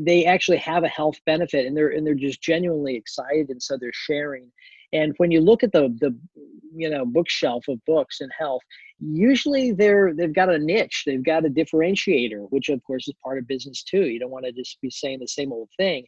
they 0.00 0.24
actually 0.24 0.58
have 0.58 0.84
a 0.84 0.88
health 0.88 1.16
benefit, 1.24 1.66
and 1.66 1.76
they're 1.76 1.90
and 1.90 2.06
they're 2.06 2.14
just 2.14 2.42
genuinely 2.42 2.96
excited, 2.96 3.50
and 3.50 3.62
so 3.62 3.76
they're 3.80 3.90
sharing. 3.92 4.50
And 4.92 5.14
when 5.18 5.30
you 5.30 5.40
look 5.40 5.62
at 5.62 5.72
the 5.72 5.94
the 6.00 6.16
you 6.74 6.90
know 6.90 7.06
bookshelf 7.06 7.64
of 7.68 7.84
books 7.86 8.20
and 8.20 8.30
health, 8.38 8.62
usually 9.00 9.72
they're 9.72 10.14
they've 10.14 10.34
got 10.34 10.52
a 10.52 10.58
niche, 10.58 11.04
they've 11.06 11.24
got 11.24 11.44
a 11.44 11.50
differentiator, 11.50 12.46
which 12.50 12.68
of 12.68 12.82
course 12.84 13.08
is 13.08 13.14
part 13.22 13.38
of 13.38 13.48
business 13.48 13.82
too. 13.82 14.06
You 14.06 14.18
don't 14.18 14.30
want 14.30 14.44
to 14.46 14.52
just 14.52 14.80
be 14.80 14.90
saying 14.90 15.20
the 15.20 15.28
same 15.28 15.52
old 15.52 15.68
thing. 15.76 16.06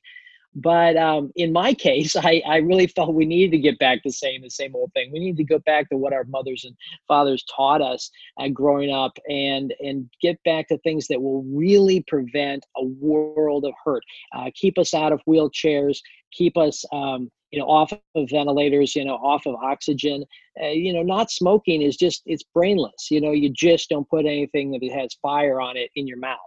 But 0.55 0.97
um, 0.97 1.31
in 1.37 1.53
my 1.53 1.75
case, 1.89 2.17
I, 2.17 2.43
I 2.47 2.57
really 2.57 2.87
felt 2.87 3.15
we 3.15 3.27
needed 3.27 3.53
to 3.53 3.59
get 3.59 3.79
back 3.79 4.03
to 4.03 4.13
saying 4.13 4.43
the 4.43 4.51
same 4.51 4.75
old 4.75 4.93
thing. 4.93 5.11
We 5.13 5.19
need 5.19 5.37
to 5.37 5.45
go 5.45 5.59
back 5.61 5.89
to 5.91 5.97
what 5.97 6.13
our 6.13 6.25
mothers 6.25 6.65
and 6.65 6.77
fathers 7.07 7.45
taught 7.55 7.81
us 7.81 8.11
uh, 8.41 8.49
growing 8.49 8.91
up, 8.91 9.19
and 9.29 9.75
and 9.81 10.09
get 10.21 10.43
back 10.45 10.69
to 10.69 10.79
things 10.79 11.07
that 11.09 11.21
will 11.21 11.45
really 11.45 12.05
prevent 12.09 12.65
a 12.77 12.85
world 12.85 13.65
of 13.65 13.73
hurt, 13.85 14.03
uh, 14.35 14.51
keep 14.55 14.79
us 14.79 14.95
out 14.95 15.13
of 15.13 15.21
wheelchairs, 15.29 15.99
keep 16.33 16.57
us 16.57 16.85
um, 16.93 17.31
you 17.51 17.59
know 17.59 17.67
off 17.67 17.93
of 17.93 18.31
ventilators 18.31 18.95
you 18.95 19.05
know 19.05 19.15
off 19.15 19.47
of 19.47 19.55
oxygen 19.57 20.25
uh, 20.63 20.69
you 20.69 20.93
know 20.93 21.03
not 21.03 21.31
smoking 21.31 21.83
is 21.83 21.97
just 21.97 22.23
it's 22.27 22.45
brainless 22.55 23.11
you 23.11 23.21
know 23.21 23.33
you 23.33 23.51
just 23.51 23.89
don't 23.89 24.09
put 24.09 24.27
anything 24.27 24.71
that 24.71 24.83
has 24.93 25.17
fire 25.23 25.61
on 25.61 25.77
it 25.77 25.91
in 25.97 26.07
your 26.07 26.19
mouth 26.19 26.39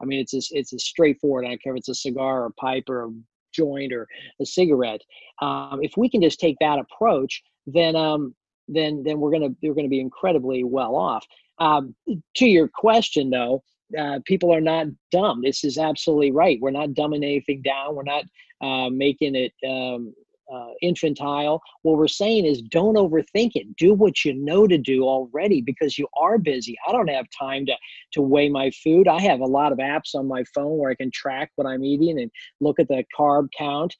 i 0.00 0.04
mean 0.04 0.20
it's 0.20 0.34
a, 0.34 0.40
it's 0.50 0.72
a 0.72 0.78
straightforward 0.78 1.44
i 1.44 1.48
don't 1.48 1.62
care 1.62 1.74
if 1.74 1.78
it's 1.78 1.88
a 1.88 1.94
cigar 1.94 2.42
or 2.42 2.46
a 2.46 2.52
pipe 2.52 2.84
or 2.88 3.04
a 3.04 3.10
joint 3.52 3.92
or 3.92 4.06
a 4.40 4.46
cigarette 4.46 5.00
um, 5.42 5.80
if 5.82 5.92
we 5.96 6.08
can 6.08 6.22
just 6.22 6.38
take 6.38 6.56
that 6.60 6.78
approach 6.78 7.42
then 7.66 7.96
um, 7.96 8.34
then 8.68 9.02
then 9.04 9.18
we're 9.18 9.32
gonna 9.32 9.48
we're 9.62 9.74
gonna 9.74 9.88
be 9.88 10.00
incredibly 10.00 10.62
well 10.62 10.94
off 10.94 11.26
um, 11.58 11.94
to 12.36 12.46
your 12.46 12.68
question 12.68 13.28
though 13.30 13.62
uh, 13.98 14.20
people 14.24 14.54
are 14.54 14.60
not 14.60 14.86
dumb. 15.10 15.42
This 15.42 15.64
is 15.64 15.78
absolutely 15.78 16.30
right. 16.30 16.58
We're 16.60 16.70
not 16.70 16.90
dumbing 16.90 17.24
anything 17.24 17.62
down. 17.62 17.94
We're 17.94 18.04
not 18.04 18.24
uh, 18.60 18.90
making 18.90 19.34
it 19.34 19.52
um, 19.66 20.14
uh, 20.52 20.70
infantile. 20.82 21.60
What 21.82 21.98
we're 21.98 22.08
saying 22.08 22.44
is 22.44 22.62
don't 22.62 22.96
overthink 22.96 23.52
it. 23.54 23.76
Do 23.76 23.94
what 23.94 24.24
you 24.24 24.34
know 24.34 24.66
to 24.66 24.78
do 24.78 25.04
already 25.04 25.60
because 25.60 25.98
you 25.98 26.08
are 26.16 26.38
busy. 26.38 26.76
I 26.86 26.92
don't 26.92 27.08
have 27.08 27.26
time 27.38 27.66
to 27.66 27.74
to 28.12 28.22
weigh 28.22 28.48
my 28.48 28.70
food. 28.82 29.08
I 29.08 29.20
have 29.22 29.40
a 29.40 29.46
lot 29.46 29.72
of 29.72 29.78
apps 29.78 30.14
on 30.14 30.26
my 30.26 30.44
phone 30.54 30.78
where 30.78 30.90
I 30.90 30.94
can 30.94 31.10
track 31.12 31.50
what 31.56 31.66
I'm 31.66 31.84
eating 31.84 32.20
and 32.20 32.30
look 32.60 32.80
at 32.80 32.88
the 32.88 33.04
carb 33.16 33.48
count. 33.56 33.94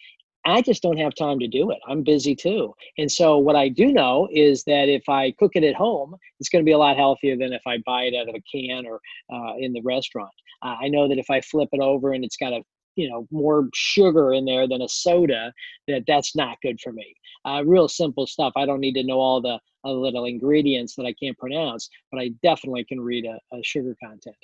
I 0.47 0.63
just 0.63 0.83
don't 0.83 0.97
have 0.97 1.15
time 1.15 1.39
to 1.41 1.47
do 1.47 1.71
it. 1.71 1.79
I'm 1.87 2.03
busy 2.03 2.35
too. 2.35 2.75
And 2.97 3.13
so 3.13 3.37
what 3.37 3.57
I 3.57 3.69
do 3.69 3.93
know 3.93 4.27
is 4.33 4.65
that 4.65 4.89
if 4.89 5.07
I 5.09 5.33
cook 5.33 5.53
it 5.55 5.65
at 5.65 5.75
home, 5.75 6.17
it's 6.39 6.49
going 6.49 6.65
to 6.65 6.69
be 6.69 6.73
a 6.73 6.79
lot 6.79 6.97
healthier 6.97 7.37
than 7.37 7.53
if 7.53 7.63
I 7.67 7.79
buy 7.85 8.05
it 8.05 8.15
out 8.15 8.29
of 8.29 8.35
a 8.35 8.43
can 8.51 8.87
or 8.87 9.01
uh, 9.33 9.57
in 9.59 9.73
the 9.73 9.83
restaurant. 9.83 10.33
Uh, 10.63 10.77
I 10.81 10.89
know 10.89 11.09
that 11.09 11.19
if 11.19 11.29
I 11.31 11.41
flip 11.43 11.69
it 11.73 11.81
over 11.81 12.13
and 12.13 12.25
it's 12.25 12.37
got 12.37 12.53
a 12.53 12.63
you 13.01 13.09
know 13.09 13.27
more 13.31 13.69
sugar 13.75 14.33
in 14.33 14.45
there 14.45 14.69
than 14.69 14.83
a 14.83 14.89
soda 14.89 15.53
that 15.89 16.05
that's 16.07 16.37
not 16.37 16.57
good 16.63 16.79
for 16.81 16.93
me 16.93 17.15
uh, 17.47 17.63
real 17.65 17.89
simple 17.89 18.27
stuff 18.27 18.53
i 18.57 18.67
don't 18.67 18.81
need 18.81 18.95
to 18.95 19.05
know 19.05 19.19
all 19.19 19.41
the 19.41 19.59
uh, 19.85 19.93
little 19.93 20.27
ingredients 20.27 20.95
that 20.95 21.07
i 21.07 21.15
can't 21.23 21.39
pronounce 21.39 21.89
but 22.13 22.21
i 22.21 22.31
definitely 22.43 22.85
can 22.85 23.01
read 23.01 23.25
a, 23.25 23.57
a 23.57 23.63
sugar 23.63 23.97
content 24.03 24.37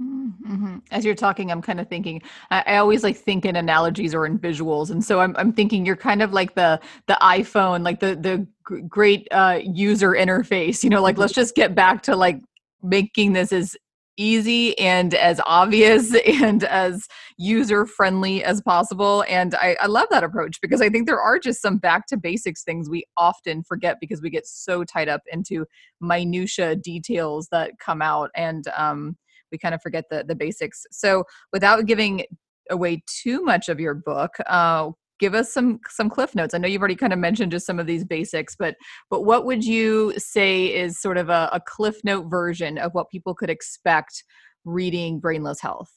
Mm-hmm. 0.00 0.78
As 0.90 1.06
you're 1.06 1.14
talking, 1.14 1.50
I'm 1.50 1.62
kind 1.62 1.80
of 1.80 1.88
thinking. 1.88 2.20
I, 2.50 2.62
I, 2.66 2.76
always 2.76 3.02
like 3.02 3.16
think 3.16 3.46
in 3.46 3.56
analogies 3.56 4.14
or 4.14 4.26
in 4.26 4.38
visuals, 4.38 4.90
and 4.90 5.02
so 5.02 5.20
I'm 5.20 5.34
I'm 5.38 5.54
thinking 5.54 5.86
you're 5.86 5.96
kind 5.96 6.20
of 6.20 6.34
like 6.34 6.54
the 6.54 6.78
the 7.06 7.16
iPhone, 7.22 7.82
like 7.82 8.00
the 8.00 8.14
the 8.14 8.46
great 8.88 9.26
uh, 9.30 9.60
user 9.64 10.10
interface. 10.10 10.84
You 10.84 10.90
know, 10.90 11.00
like 11.00 11.16
let's 11.16 11.32
just 11.32 11.54
get 11.54 11.74
back 11.74 12.02
to 12.02 12.14
like 12.14 12.42
making 12.82 13.32
this 13.32 13.54
as 13.54 13.74
easy 14.16 14.78
and 14.78 15.14
as 15.14 15.40
obvious 15.46 16.14
and 16.26 16.64
as 16.64 17.06
user 17.36 17.86
friendly 17.86 18.42
as 18.42 18.62
possible. 18.62 19.24
And 19.28 19.54
I, 19.54 19.76
I, 19.80 19.86
love 19.86 20.06
that 20.10 20.24
approach 20.24 20.60
because 20.60 20.80
I 20.80 20.88
think 20.88 21.06
there 21.06 21.20
are 21.20 21.38
just 21.38 21.60
some 21.60 21.76
back 21.76 22.06
to 22.08 22.16
basics 22.16 22.64
things 22.64 22.88
we 22.88 23.04
often 23.16 23.62
forget 23.62 23.98
because 24.00 24.22
we 24.22 24.30
get 24.30 24.46
so 24.46 24.84
tied 24.84 25.08
up 25.08 25.22
into 25.30 25.66
minutia 26.00 26.76
details 26.76 27.48
that 27.52 27.72
come 27.78 28.00
out 28.00 28.30
and 28.34 28.64
um, 28.76 29.16
we 29.52 29.58
kind 29.58 29.74
of 29.74 29.82
forget 29.82 30.04
the, 30.10 30.24
the 30.26 30.34
basics. 30.34 30.86
So 30.90 31.24
without 31.52 31.86
giving 31.86 32.24
away 32.70 33.02
too 33.06 33.42
much 33.42 33.68
of 33.68 33.78
your 33.78 33.94
book, 33.94 34.34
uh, 34.46 34.90
give 35.18 35.34
us 35.34 35.52
some 35.52 35.80
some 35.88 36.08
cliff 36.08 36.34
notes. 36.34 36.54
I 36.54 36.58
know 36.58 36.68
you've 36.68 36.80
already 36.80 36.96
kind 36.96 37.12
of 37.12 37.18
mentioned 37.18 37.52
just 37.52 37.66
some 37.66 37.78
of 37.78 37.86
these 37.86 38.04
basics 38.04 38.56
but 38.56 38.76
but 39.10 39.22
what 39.22 39.44
would 39.46 39.64
you 39.64 40.12
say 40.18 40.66
is 40.66 41.00
sort 41.00 41.18
of 41.18 41.28
a, 41.28 41.48
a 41.52 41.60
cliff 41.60 41.96
note 42.04 42.28
version 42.28 42.78
of 42.78 42.94
what 42.94 43.10
people 43.10 43.34
could 43.34 43.50
expect 43.50 44.24
reading 44.64 45.18
brainless 45.18 45.60
health? 45.60 45.92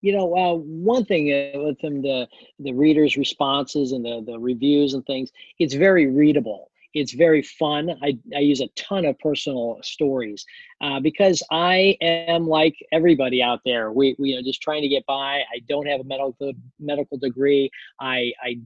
You 0.00 0.16
know 0.16 0.36
uh, 0.36 0.54
one 0.56 1.04
thing 1.04 1.32
uh, 1.32 1.60
with 1.60 1.80
them 1.80 2.02
the 2.02 2.26
the 2.58 2.72
readers 2.72 3.16
responses 3.16 3.92
and 3.92 4.04
the 4.04 4.22
the 4.26 4.38
reviews 4.38 4.94
and 4.94 5.04
things 5.06 5.30
it's 5.58 5.74
very 5.74 6.06
readable 6.06 6.71
it's 6.94 7.12
very 7.12 7.42
fun. 7.42 7.90
I, 8.02 8.18
I 8.34 8.40
use 8.40 8.60
a 8.60 8.68
ton 8.76 9.04
of 9.04 9.18
personal 9.18 9.78
stories 9.82 10.44
uh, 10.80 11.00
because 11.00 11.42
I 11.50 11.96
am 12.00 12.46
like 12.46 12.74
everybody 12.92 13.42
out 13.42 13.60
there. 13.64 13.92
We, 13.92 14.16
we 14.18 14.34
are 14.36 14.42
just 14.42 14.62
trying 14.62 14.82
to 14.82 14.88
get 14.88 15.06
by. 15.06 15.40
I 15.40 15.60
don't 15.68 15.86
have 15.86 16.00
a 16.00 16.04
medical 16.04 16.52
medical 16.78 17.18
degree. 17.18 17.70
I, 18.00 18.32
I 18.42 18.58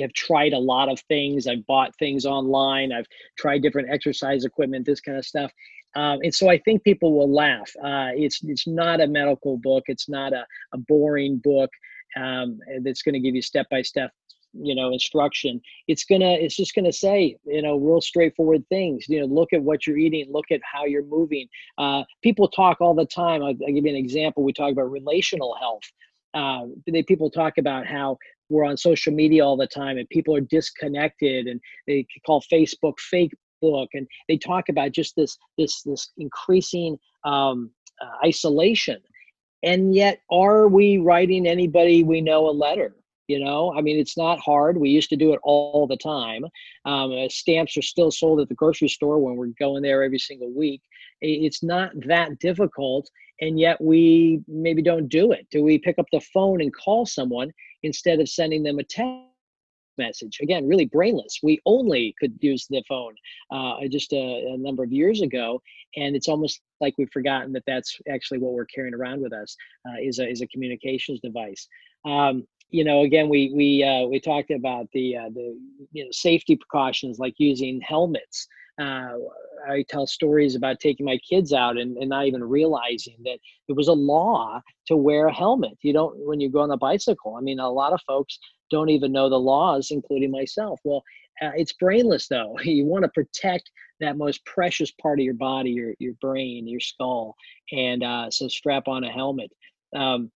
have 0.00 0.12
tried 0.12 0.52
a 0.52 0.58
lot 0.58 0.88
of 0.88 1.00
things. 1.00 1.46
I've 1.46 1.66
bought 1.66 1.96
things 1.98 2.24
online. 2.26 2.92
I've 2.92 3.06
tried 3.36 3.62
different 3.62 3.90
exercise 3.90 4.44
equipment, 4.44 4.86
this 4.86 5.00
kind 5.00 5.18
of 5.18 5.26
stuff. 5.26 5.52
Um, 5.96 6.20
and 6.22 6.34
so 6.34 6.48
I 6.48 6.58
think 6.58 6.84
people 6.84 7.12
will 7.18 7.32
laugh. 7.32 7.70
Uh, 7.82 8.10
it's 8.14 8.40
it's 8.44 8.66
not 8.66 9.00
a 9.00 9.08
medical 9.08 9.58
book. 9.58 9.84
It's 9.88 10.08
not 10.08 10.32
a, 10.32 10.46
a 10.72 10.78
boring 10.78 11.38
book 11.38 11.70
um, 12.16 12.60
that's 12.82 13.02
going 13.02 13.14
to 13.14 13.20
give 13.20 13.34
you 13.34 13.42
step 13.42 13.66
by 13.70 13.82
step 13.82 14.12
you 14.52 14.74
know 14.74 14.92
instruction 14.92 15.60
it's 15.86 16.04
gonna 16.04 16.32
it's 16.32 16.56
just 16.56 16.74
gonna 16.74 16.92
say 16.92 17.36
you 17.44 17.62
know 17.62 17.76
real 17.76 18.00
straightforward 18.00 18.64
things 18.68 19.04
you 19.08 19.20
know 19.20 19.26
look 19.26 19.52
at 19.52 19.62
what 19.62 19.86
you're 19.86 19.98
eating 19.98 20.26
look 20.30 20.46
at 20.50 20.60
how 20.70 20.84
you're 20.84 21.04
moving. 21.04 21.46
Uh, 21.78 22.02
people 22.22 22.48
talk 22.48 22.80
all 22.80 22.94
the 22.94 23.06
time 23.06 23.42
I'll, 23.42 23.48
I'll, 23.48 23.72
give 23.72 23.84
you 23.84 23.90
an 23.90 23.96
example 23.96 24.42
we 24.42 24.52
talk 24.52 24.72
about 24.72 24.90
relational 24.90 25.54
health. 25.58 25.82
Uh, 26.34 26.66
they 26.86 27.02
people 27.02 27.30
talk 27.30 27.58
about 27.58 27.86
how 27.86 28.16
we're 28.48 28.64
on 28.64 28.76
social 28.76 29.12
media 29.12 29.44
all 29.44 29.56
the 29.56 29.66
time 29.66 29.98
and 29.98 30.08
people 30.08 30.34
are 30.34 30.40
disconnected 30.40 31.46
and 31.46 31.60
they 31.86 32.06
call 32.26 32.42
facebook 32.52 32.98
fake 32.98 33.32
book 33.60 33.88
and 33.94 34.06
they 34.28 34.36
talk 34.36 34.68
about 34.68 34.92
just 34.92 35.14
this 35.16 35.36
this 35.58 35.82
this 35.82 36.10
increasing 36.18 36.96
um, 37.24 37.70
uh, 38.00 38.26
isolation. 38.26 38.98
And 39.62 39.94
yet 39.94 40.20
are 40.30 40.68
we 40.68 40.98
writing 40.98 41.46
anybody 41.46 42.02
we 42.02 42.20
know 42.20 42.48
a 42.48 42.50
letter 42.52 42.94
you 43.30 43.38
know? 43.38 43.72
I 43.76 43.80
mean 43.80 43.98
it's 43.98 44.16
not 44.16 44.40
hard. 44.40 44.76
We 44.76 44.90
used 44.90 45.10
to 45.10 45.16
do 45.16 45.32
it 45.32 45.40
all 45.42 45.86
the 45.86 45.96
time. 45.96 46.44
Um, 46.84 47.12
uh, 47.12 47.28
stamps 47.28 47.76
are 47.76 47.82
still 47.82 48.10
sold 48.10 48.40
at 48.40 48.48
the 48.48 48.54
grocery 48.54 48.88
store 48.88 49.18
when 49.18 49.36
we're 49.36 49.54
going 49.58 49.82
there 49.82 50.02
every 50.02 50.18
single 50.18 50.52
week. 50.52 50.82
It's 51.20 51.62
not 51.62 51.92
that 52.06 52.38
difficult 52.38 53.08
and 53.40 53.58
yet 53.58 53.80
we 53.80 54.42
maybe 54.48 54.82
don't 54.82 55.08
do 55.08 55.32
it. 55.32 55.46
Do 55.50 55.62
we 55.62 55.78
pick 55.78 55.98
up 55.98 56.06
the 56.12 56.20
phone 56.20 56.60
and 56.60 56.74
call 56.74 57.06
someone 57.06 57.50
instead 57.82 58.20
of 58.20 58.28
sending 58.28 58.62
them 58.62 58.78
a 58.78 58.84
text 58.84 59.26
message? 59.96 60.38
Again 60.42 60.66
really 60.66 60.86
brainless. 60.86 61.38
We 61.42 61.60
only 61.66 62.14
could 62.18 62.34
use 62.40 62.66
the 62.68 62.82
phone 62.88 63.14
uh, 63.50 63.76
just 63.90 64.12
a, 64.12 64.54
a, 64.54 64.56
number 64.56 64.82
of 64.82 64.92
years 64.92 65.20
ago 65.20 65.62
and 65.96 66.14
it's 66.14 66.28
almost 66.28 66.60
like 66.80 66.94
we've 66.98 67.10
forgotten 67.12 67.52
that 67.52 67.64
that's 67.66 67.98
actually 68.08 68.38
what 68.38 68.52
we're 68.52 68.66
carrying 68.66 68.94
around 68.94 69.20
with 69.20 69.32
us 69.32 69.56
uh, 69.88 70.00
is, 70.00 70.18
a, 70.18 70.28
is 70.28 70.40
a 70.40 70.46
communications 70.48 71.20
device. 71.20 71.68
Um, 72.04 72.46
you 72.70 72.84
know, 72.84 73.02
again, 73.02 73.28
we 73.28 73.52
we 73.54 73.82
uh, 73.82 74.06
we 74.06 74.20
talked 74.20 74.50
about 74.50 74.88
the 74.92 75.16
uh, 75.16 75.28
the 75.34 75.58
you 75.92 76.04
know 76.04 76.10
safety 76.12 76.56
precautions 76.56 77.18
like 77.18 77.34
using 77.38 77.80
helmets. 77.80 78.46
Uh, 78.80 79.12
I 79.68 79.84
tell 79.88 80.06
stories 80.06 80.54
about 80.54 80.80
taking 80.80 81.04
my 81.04 81.18
kids 81.18 81.52
out 81.52 81.76
and, 81.76 81.96
and 81.98 82.08
not 82.08 82.26
even 82.26 82.42
realizing 82.42 83.16
that 83.24 83.38
there 83.66 83.76
was 83.76 83.88
a 83.88 83.92
law 83.92 84.60
to 84.86 84.96
wear 84.96 85.26
a 85.26 85.34
helmet. 85.34 85.76
You 85.82 85.92
don't 85.92 86.14
when 86.26 86.40
you 86.40 86.50
go 86.50 86.60
on 86.60 86.70
a 86.70 86.76
bicycle. 86.76 87.36
I 87.36 87.40
mean, 87.40 87.58
a 87.58 87.68
lot 87.68 87.92
of 87.92 88.00
folks 88.06 88.38
don't 88.70 88.88
even 88.88 89.12
know 89.12 89.28
the 89.28 89.38
laws, 89.38 89.88
including 89.90 90.30
myself. 90.30 90.80
Well, 90.84 91.02
uh, 91.42 91.50
it's 91.56 91.72
brainless 91.72 92.28
though. 92.28 92.56
You 92.64 92.86
want 92.86 93.04
to 93.04 93.10
protect 93.10 93.70
that 94.00 94.16
most 94.16 94.44
precious 94.46 94.90
part 94.92 95.18
of 95.18 95.24
your 95.24 95.34
body, 95.34 95.70
your 95.70 95.94
your 95.98 96.14
brain, 96.20 96.66
your 96.66 96.80
skull, 96.80 97.34
and 97.72 98.02
uh, 98.02 98.30
so 98.30 98.48
strap 98.48 98.88
on 98.88 99.04
a 99.04 99.10
helmet. 99.10 99.50
Um, 99.94 100.30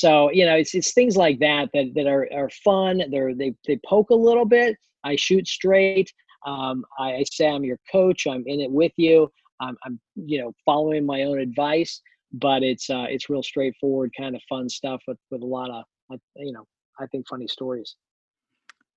so 0.00 0.30
you 0.32 0.44
know, 0.46 0.56
it's 0.56 0.74
it's 0.74 0.92
things 0.92 1.16
like 1.16 1.38
that 1.40 1.68
that 1.74 1.92
that 1.94 2.06
are 2.06 2.28
are 2.32 2.50
fun. 2.64 3.02
They're 3.10 3.34
they 3.34 3.54
they 3.66 3.78
poke 3.84 4.10
a 4.10 4.14
little 4.14 4.44
bit. 4.44 4.76
I 5.04 5.16
shoot 5.16 5.46
straight. 5.46 6.12
Um, 6.46 6.84
I, 6.98 7.14
I 7.14 7.24
say 7.30 7.48
I'm 7.48 7.64
your 7.64 7.78
coach. 7.90 8.26
I'm 8.26 8.44
in 8.46 8.60
it 8.60 8.70
with 8.70 8.92
you. 8.96 9.30
I'm, 9.60 9.76
I'm 9.84 10.00
you 10.14 10.40
know 10.40 10.52
following 10.64 11.04
my 11.04 11.22
own 11.24 11.38
advice. 11.38 12.00
but 12.32 12.62
it's 12.62 12.90
uh, 12.90 13.06
it's 13.08 13.30
real 13.30 13.42
straightforward, 13.42 14.12
kind 14.16 14.36
of 14.36 14.42
fun 14.48 14.68
stuff 14.68 15.02
with 15.06 15.18
with 15.30 15.42
a 15.42 15.46
lot 15.46 15.70
of 15.70 15.84
you 16.36 16.52
know 16.52 16.64
I 17.00 17.06
think 17.06 17.26
funny 17.28 17.48
stories. 17.48 17.96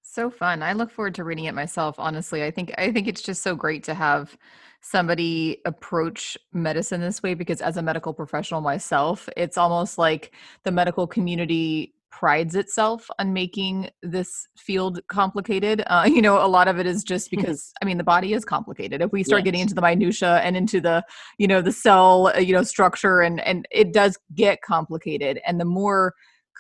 So 0.04 0.30
fun. 0.30 0.64
I 0.64 0.74
look 0.74 0.92
forward 0.92 1.16
to 1.16 1.24
reading 1.24 1.46
it 1.46 1.56
myself, 1.56 1.96
honestly. 1.98 2.44
I 2.44 2.52
think 2.52 2.74
I 2.78 2.92
think 2.92 3.08
it's 3.08 3.22
just 3.22 3.44
so 3.44 3.56
great 3.56 3.84
to 3.86 3.94
have 3.94 4.38
somebody 4.82 5.60
approach 5.66 6.38
medicine 6.52 7.02
this 7.02 7.22
way 7.22 7.36
because 7.36 7.62
as 7.62 7.78
a 7.78 7.82
medical 7.82 8.14
professional 8.14 8.62
myself, 8.62 9.30
it's 9.38 9.58
almost 9.58 9.98
like 9.98 10.34
the 10.64 10.72
medical 10.72 11.06
community 11.06 11.94
prides 12.10 12.56
itself 12.56 13.10
on 13.20 13.32
making 13.32 13.90
this 14.04 14.48
field 14.58 15.00
complicated. 15.08 15.84
Uh, 15.88 16.04
you 16.14 16.22
know, 16.22 16.44
a 16.44 16.48
lot 16.48 16.68
of 16.68 16.78
it 16.78 16.86
is 16.86 17.04
just 17.04 17.32
because 17.36 17.72
I 17.82 17.86
mean 17.86 17.98
the 17.98 18.04
body 18.04 18.34
is 18.34 18.44
complicated. 18.44 19.02
If 19.02 19.12
we 19.12 19.24
start 19.24 19.42
yes. 19.42 19.46
getting 19.46 19.62
into 19.62 19.76
the 19.76 19.82
minutia 19.82 20.40
and 20.40 20.58
into 20.58 20.82
the 20.82 21.04
you 21.38 21.48
know 21.48 21.62
the 21.62 21.72
cell 21.72 22.32
uh, 22.36 22.40
you 22.40 22.54
know 22.54 22.64
structure 22.64 23.22
and 23.22 23.40
and 23.42 23.68
it 23.72 23.94
does 23.94 24.18
get 24.36 24.62
complicated, 24.62 25.40
and 25.46 25.60
the 25.60 25.66
more 25.66 26.14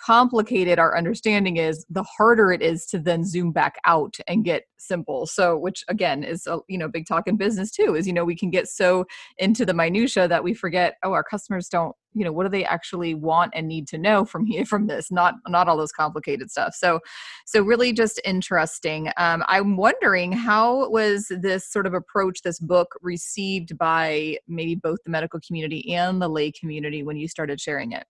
complicated 0.03 0.79
our 0.79 0.97
understanding 0.97 1.57
is 1.57 1.85
the 1.89 2.03
harder 2.03 2.51
it 2.51 2.61
is 2.61 2.85
to 2.87 2.97
then 2.97 3.23
zoom 3.23 3.51
back 3.51 3.75
out 3.85 4.17
and 4.27 4.43
get 4.43 4.63
simple. 4.77 5.27
So 5.27 5.57
which 5.57 5.83
again 5.87 6.23
is 6.23 6.47
a 6.47 6.59
you 6.67 6.77
know 6.77 6.87
big 6.87 7.05
talk 7.05 7.27
in 7.27 7.37
business 7.37 7.71
too 7.71 7.95
is 7.95 8.07
you 8.07 8.13
know 8.13 8.25
we 8.25 8.35
can 8.35 8.49
get 8.49 8.67
so 8.67 9.05
into 9.37 9.65
the 9.65 9.73
minutia 9.73 10.27
that 10.27 10.43
we 10.43 10.53
forget 10.53 10.95
oh 11.03 11.13
our 11.13 11.23
customers 11.23 11.69
don't 11.69 11.95
you 12.13 12.25
know 12.25 12.31
what 12.31 12.43
do 12.43 12.49
they 12.49 12.65
actually 12.65 13.13
want 13.13 13.53
and 13.55 13.67
need 13.67 13.87
to 13.89 13.97
know 13.97 14.25
from 14.25 14.45
here 14.45 14.65
from 14.71 14.87
this? 14.87 15.11
Not 15.11 15.35
not 15.47 15.67
all 15.67 15.77
those 15.77 15.91
complicated 15.91 16.49
stuff. 16.49 16.73
So 16.73 16.99
so 17.45 17.61
really 17.61 17.93
just 17.93 18.19
interesting. 18.25 19.11
Um, 19.17 19.43
i'm 19.47 19.77
wondering 19.77 20.31
how 20.31 20.89
was 20.89 21.31
this 21.41 21.67
sort 21.71 21.85
of 21.85 21.93
approach 21.93 22.41
this 22.41 22.59
book 22.59 22.95
received 23.01 23.77
by 23.77 24.37
maybe 24.47 24.75
both 24.75 24.99
the 25.03 25.11
medical 25.11 25.39
community 25.45 25.93
and 25.93 26.21
the 26.21 26.27
lay 26.27 26.51
community 26.51 27.03
when 27.03 27.17
you 27.17 27.27
started 27.27 27.59
sharing 27.59 27.91
it 27.91 28.05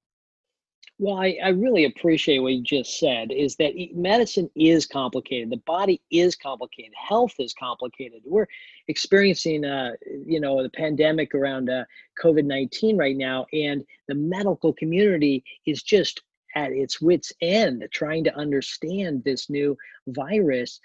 well, 1.01 1.17
I, 1.17 1.35
I 1.43 1.49
really 1.49 1.85
appreciate 1.85 2.37
what 2.37 2.53
you 2.53 2.61
just 2.61 2.99
said 2.99 3.31
is 3.31 3.55
that 3.55 3.73
medicine 3.95 4.47
is 4.55 4.85
complicated. 4.85 5.49
The 5.49 5.57
body 5.65 5.99
is 6.11 6.35
complicated. 6.35 6.91
Health 6.95 7.33
is 7.39 7.55
complicated. 7.55 8.21
We're 8.23 8.45
experiencing, 8.87 9.65
uh, 9.65 9.93
you 10.23 10.39
know, 10.39 10.61
the 10.61 10.69
pandemic 10.69 11.33
around 11.33 11.71
uh, 11.71 11.85
COVID 12.23 12.45
19 12.45 12.97
right 12.97 13.17
now, 13.17 13.47
and 13.51 13.83
the 14.07 14.13
medical 14.13 14.73
community 14.73 15.43
is 15.65 15.81
just 15.81 16.21
at 16.55 16.71
its 16.71 17.01
wits' 17.01 17.33
end 17.41 17.83
trying 17.91 18.23
to 18.25 18.35
understand 18.35 19.23
this 19.23 19.49
new 19.49 19.75
virus 20.05 20.79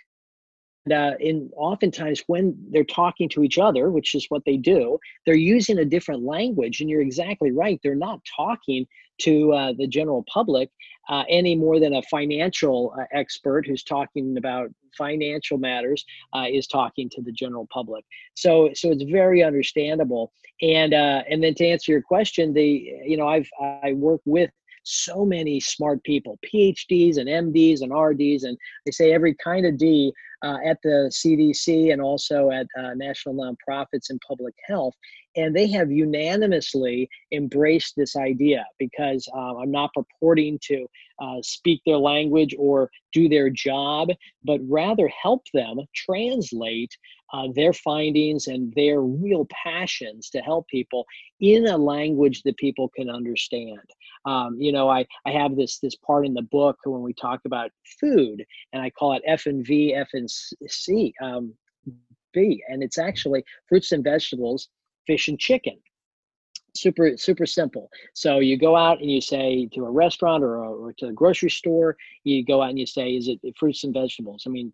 uh, 0.93 1.13
in 1.21 1.51
oftentimes 1.57 2.23
when 2.27 2.57
they're 2.71 2.85
talking 2.85 3.29
to 3.31 3.43
each 3.43 3.59
other, 3.59 3.91
which 3.91 4.15
is 4.15 4.27
what 4.29 4.45
they 4.45 4.57
do, 4.57 4.99
they're 5.25 5.35
using 5.35 5.79
a 5.79 5.85
different 5.85 6.23
language. 6.23 6.81
And 6.81 6.89
you're 6.89 7.01
exactly 7.01 7.51
right. 7.51 7.81
They're 7.83 7.95
not 7.95 8.21
talking 8.37 8.87
to 9.19 9.53
uh, 9.53 9.73
the 9.77 9.87
general 9.87 10.25
public 10.33 10.71
uh, 11.09 11.25
any 11.29 11.55
more 11.55 11.81
than 11.81 11.95
a 11.95 12.03
financial 12.03 12.95
uh, 12.99 13.05
expert 13.13 13.67
who's 13.67 13.83
talking 13.83 14.37
about 14.37 14.71
financial 14.97 15.59
matters 15.59 16.05
uh, 16.35 16.47
is 16.51 16.67
talking 16.67 17.09
to 17.11 17.23
the 17.23 17.33
general 17.33 17.67
public. 17.73 18.05
So, 18.35 18.71
so 18.75 18.91
it's 18.91 19.05
very 19.05 19.43
understandable. 19.43 20.33
And 20.63 20.95
uh, 20.95 21.23
and 21.29 21.43
then 21.43 21.55
to 21.57 21.67
answer 21.67 21.93
your 21.93 22.03
question, 22.03 22.55
the 22.55 22.93
you 23.05 23.17
know 23.17 23.29
I've 23.29 23.49
I 23.83 23.93
work 23.93 24.23
with 24.25 24.51
so 24.87 25.25
many 25.25 25.59
smart 25.61 26.03
people, 26.05 26.39
PhDs 26.45 27.19
and 27.19 27.29
MDs 27.29 27.83
and 27.83 27.93
RDs, 27.93 28.45
and 28.45 28.57
they 28.85 28.93
say 28.93 29.13
every 29.13 29.35
kind 29.43 29.67
of 29.67 29.77
D 29.77 30.13
uh, 30.43 30.59
at 30.65 30.79
the 30.83 31.11
CDC 31.13 31.93
and 31.93 32.01
also 32.01 32.51
at 32.51 32.67
uh, 32.79 32.95
national 32.95 33.35
nonprofits 33.35 34.11
in 34.11 34.19
public 34.27 34.55
health. 34.67 34.95
And 35.37 35.55
they 35.55 35.67
have 35.69 35.91
unanimously 35.91 37.09
embraced 37.33 37.95
this 37.97 38.17
idea 38.17 38.65
because 38.79 39.29
uh, 39.35 39.57
I'm 39.57 39.71
not 39.71 39.91
purporting 39.95 40.59
to 40.65 40.87
uh, 41.19 41.37
speak 41.43 41.83
their 41.85 41.99
language 41.99 42.55
or 42.59 42.91
do 43.13 43.29
their 43.29 43.51
job, 43.51 44.09
but 44.45 44.61
rather 44.69 45.09
help 45.09 45.43
them 45.53 45.79
translate 45.95 46.97
uh, 47.33 47.49
their 47.55 47.73
findings 47.73 48.47
and 48.47 48.73
their 48.75 49.01
real 49.01 49.47
passions 49.65 50.31
to 50.31 50.39
help 50.41 50.67
people 50.69 51.05
in 51.41 51.67
a 51.67 51.77
language 51.77 52.43
that 52.43 52.57
people 52.57 52.89
can 52.97 53.11
understand. 53.11 53.81
Um, 54.25 54.57
you 54.61 54.73
know, 54.73 54.89
I, 54.89 55.07
I 55.27 55.31
have 55.33 55.57
this 55.57 55.79
this 55.79 55.97
part 55.97 56.27
in 56.27 56.35
the 56.35 56.43
book 56.43 56.77
when 56.85 57.03
we 57.03 57.15
talk 57.15 57.41
about 57.45 57.71
food, 58.01 58.45
and 58.73 58.83
I 58.83 58.91
call 58.91 59.15
it 59.15 59.23
F 59.27 59.47
and 59.47 59.67
V, 59.67 59.95
F 59.95 60.09
and 60.13 60.29
C, 60.31 61.15
um, 61.23 61.55
B, 62.33 62.63
and 62.69 62.83
it's 62.83 62.99
actually 62.99 63.45
fruits 63.69 63.93
and 63.93 64.05
vegetables, 64.05 64.69
fish 65.07 65.29
and 65.29 65.39
chicken. 65.39 65.79
Super 66.77 67.17
super 67.17 67.47
simple. 67.47 67.89
So 68.15 68.39
you 68.41 68.59
go 68.59 68.77
out 68.77 69.01
and 69.01 69.11
you 69.11 69.21
say 69.21 69.69
to 69.73 69.87
a 69.87 69.91
restaurant 69.91 70.45
or, 70.45 70.57
or 70.65 70.93
to 70.99 71.07
a 71.07 71.13
grocery 71.13 71.51
store 71.51 71.97
you 72.25 72.45
go 72.45 72.63
out 72.63 72.71
and 72.71 72.79
you 72.79 72.87
say 72.87 73.11
is 73.11 73.29
it 73.29 73.41
fruits 73.57 73.85
and 73.85 73.95
vegetables? 73.95 74.45
I 74.47 74.51
mean 74.51 74.73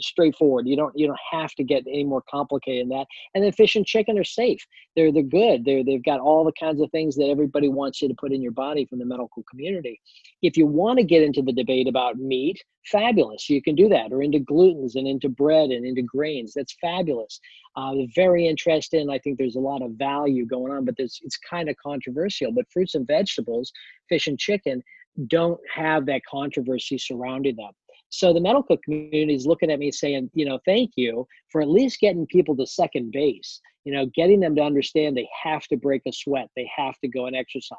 straightforward. 0.00 0.66
You 0.66 0.76
don't 0.76 0.92
you 0.96 1.06
don't 1.06 1.18
have 1.30 1.52
to 1.54 1.64
get 1.64 1.84
any 1.86 2.04
more 2.04 2.22
complicated 2.30 2.90
than 2.90 2.98
that. 2.98 3.06
And 3.34 3.44
then 3.44 3.52
fish 3.52 3.76
and 3.76 3.86
chicken 3.86 4.18
are 4.18 4.24
safe. 4.24 4.60
They're 4.96 5.12
they're 5.12 5.22
good. 5.22 5.64
They're 5.64 5.84
they've 5.84 6.04
got 6.04 6.20
all 6.20 6.44
the 6.44 6.52
kinds 6.58 6.80
of 6.80 6.90
things 6.90 7.16
that 7.16 7.28
everybody 7.28 7.68
wants 7.68 8.02
you 8.02 8.08
to 8.08 8.14
put 8.14 8.32
in 8.32 8.42
your 8.42 8.52
body 8.52 8.86
from 8.86 8.98
the 8.98 9.04
medical 9.04 9.42
community. 9.50 10.00
If 10.42 10.56
you 10.56 10.66
want 10.66 10.98
to 10.98 11.04
get 11.04 11.22
into 11.22 11.42
the 11.42 11.52
debate 11.52 11.88
about 11.88 12.16
meat, 12.16 12.62
fabulous. 12.86 13.48
You 13.48 13.62
can 13.62 13.74
do 13.74 13.88
that, 13.88 14.12
or 14.12 14.22
into 14.22 14.38
glutens 14.38 14.94
and 14.94 15.06
into 15.06 15.28
bread 15.28 15.70
and 15.70 15.86
into 15.86 16.02
grains. 16.02 16.52
That's 16.54 16.76
fabulous. 16.80 17.40
Uh, 17.76 17.94
very 18.14 18.46
interesting. 18.46 19.10
I 19.10 19.18
think 19.18 19.38
there's 19.38 19.56
a 19.56 19.60
lot 19.60 19.82
of 19.82 19.92
value 19.92 20.46
going 20.46 20.72
on, 20.72 20.84
but 20.84 20.94
it's 20.98 21.38
kind 21.48 21.68
of 21.68 21.76
controversial. 21.76 22.52
But 22.52 22.70
fruits 22.72 22.94
and 22.94 23.06
vegetables, 23.06 23.72
fish 24.08 24.26
and 24.26 24.38
chicken, 24.38 24.82
don't 25.28 25.60
have 25.72 26.06
that 26.06 26.22
controversy 26.28 26.98
surrounding 26.98 27.56
them. 27.56 27.70
So 28.14 28.32
the 28.32 28.40
medical 28.40 28.76
community 28.76 29.34
is 29.34 29.44
looking 29.44 29.72
at 29.72 29.80
me 29.80 29.90
saying, 29.90 30.30
you 30.34 30.44
know, 30.44 30.60
thank 30.64 30.92
you 30.94 31.26
for 31.50 31.60
at 31.60 31.68
least 31.68 31.98
getting 31.98 32.26
people 32.26 32.56
to 32.56 32.66
second 32.66 33.10
base, 33.10 33.60
you 33.84 33.92
know, 33.92 34.06
getting 34.14 34.38
them 34.38 34.54
to 34.54 34.62
understand 34.62 35.16
they 35.16 35.28
have 35.42 35.64
to 35.64 35.76
break 35.76 36.02
a 36.06 36.12
sweat, 36.12 36.48
they 36.54 36.70
have 36.76 36.96
to 37.00 37.08
go 37.08 37.26
and 37.26 37.34
exercise. 37.34 37.76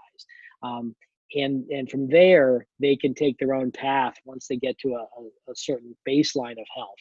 Um, 0.61 0.93
and, 1.35 1.65
and 1.69 1.89
from 1.89 2.09
there, 2.09 2.67
they 2.81 2.97
can 2.97 3.13
take 3.13 3.37
their 3.37 3.53
own 3.53 3.71
path 3.71 4.15
once 4.25 4.47
they 4.47 4.57
get 4.57 4.77
to 4.79 4.95
a, 4.95 5.51
a, 5.51 5.55
certain 5.55 5.95
baseline 6.07 6.59
of 6.59 6.67
health. 6.75 6.99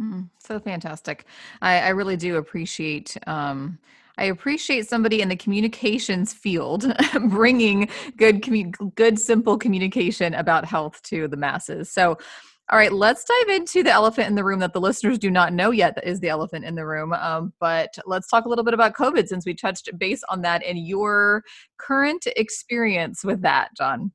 Mm, 0.00 0.30
so 0.42 0.58
fantastic. 0.58 1.26
I, 1.60 1.80
I 1.80 1.88
really 1.90 2.16
do 2.16 2.36
appreciate 2.36 3.16
um, 3.26 3.78
I 4.18 4.24
appreciate 4.24 4.88
somebody 4.88 5.20
in 5.20 5.28
the 5.28 5.36
communications 5.36 6.32
field 6.32 6.86
bringing 7.28 7.88
good, 8.16 8.42
commu- 8.42 8.94
good, 8.94 9.18
simple 9.18 9.58
communication 9.58 10.34
about 10.34 10.64
health 10.64 11.02
to 11.04 11.28
the 11.28 11.36
masses. 11.36 11.90
So, 11.90 12.16
all 12.68 12.78
right, 12.78 12.92
let's 12.92 13.24
dive 13.24 13.56
into 13.56 13.84
the 13.84 13.92
elephant 13.92 14.28
in 14.28 14.34
the 14.34 14.42
room 14.42 14.58
that 14.58 14.72
the 14.72 14.80
listeners 14.80 15.18
do 15.18 15.30
not 15.30 15.52
know 15.52 15.70
yet 15.70 15.94
that 15.94 16.08
is 16.08 16.18
the 16.18 16.28
elephant 16.28 16.64
in 16.64 16.74
the 16.74 16.84
room. 16.84 17.12
Um, 17.12 17.52
but 17.60 17.96
let's 18.06 18.28
talk 18.28 18.44
a 18.44 18.48
little 18.48 18.64
bit 18.64 18.74
about 18.74 18.94
COVID 18.94 19.28
since 19.28 19.46
we 19.46 19.54
touched 19.54 19.88
base 19.98 20.22
on 20.28 20.42
that 20.42 20.64
and 20.64 20.78
your 20.84 21.44
current 21.78 22.26
experience 22.36 23.22
with 23.22 23.42
that, 23.42 23.68
John. 23.76 24.10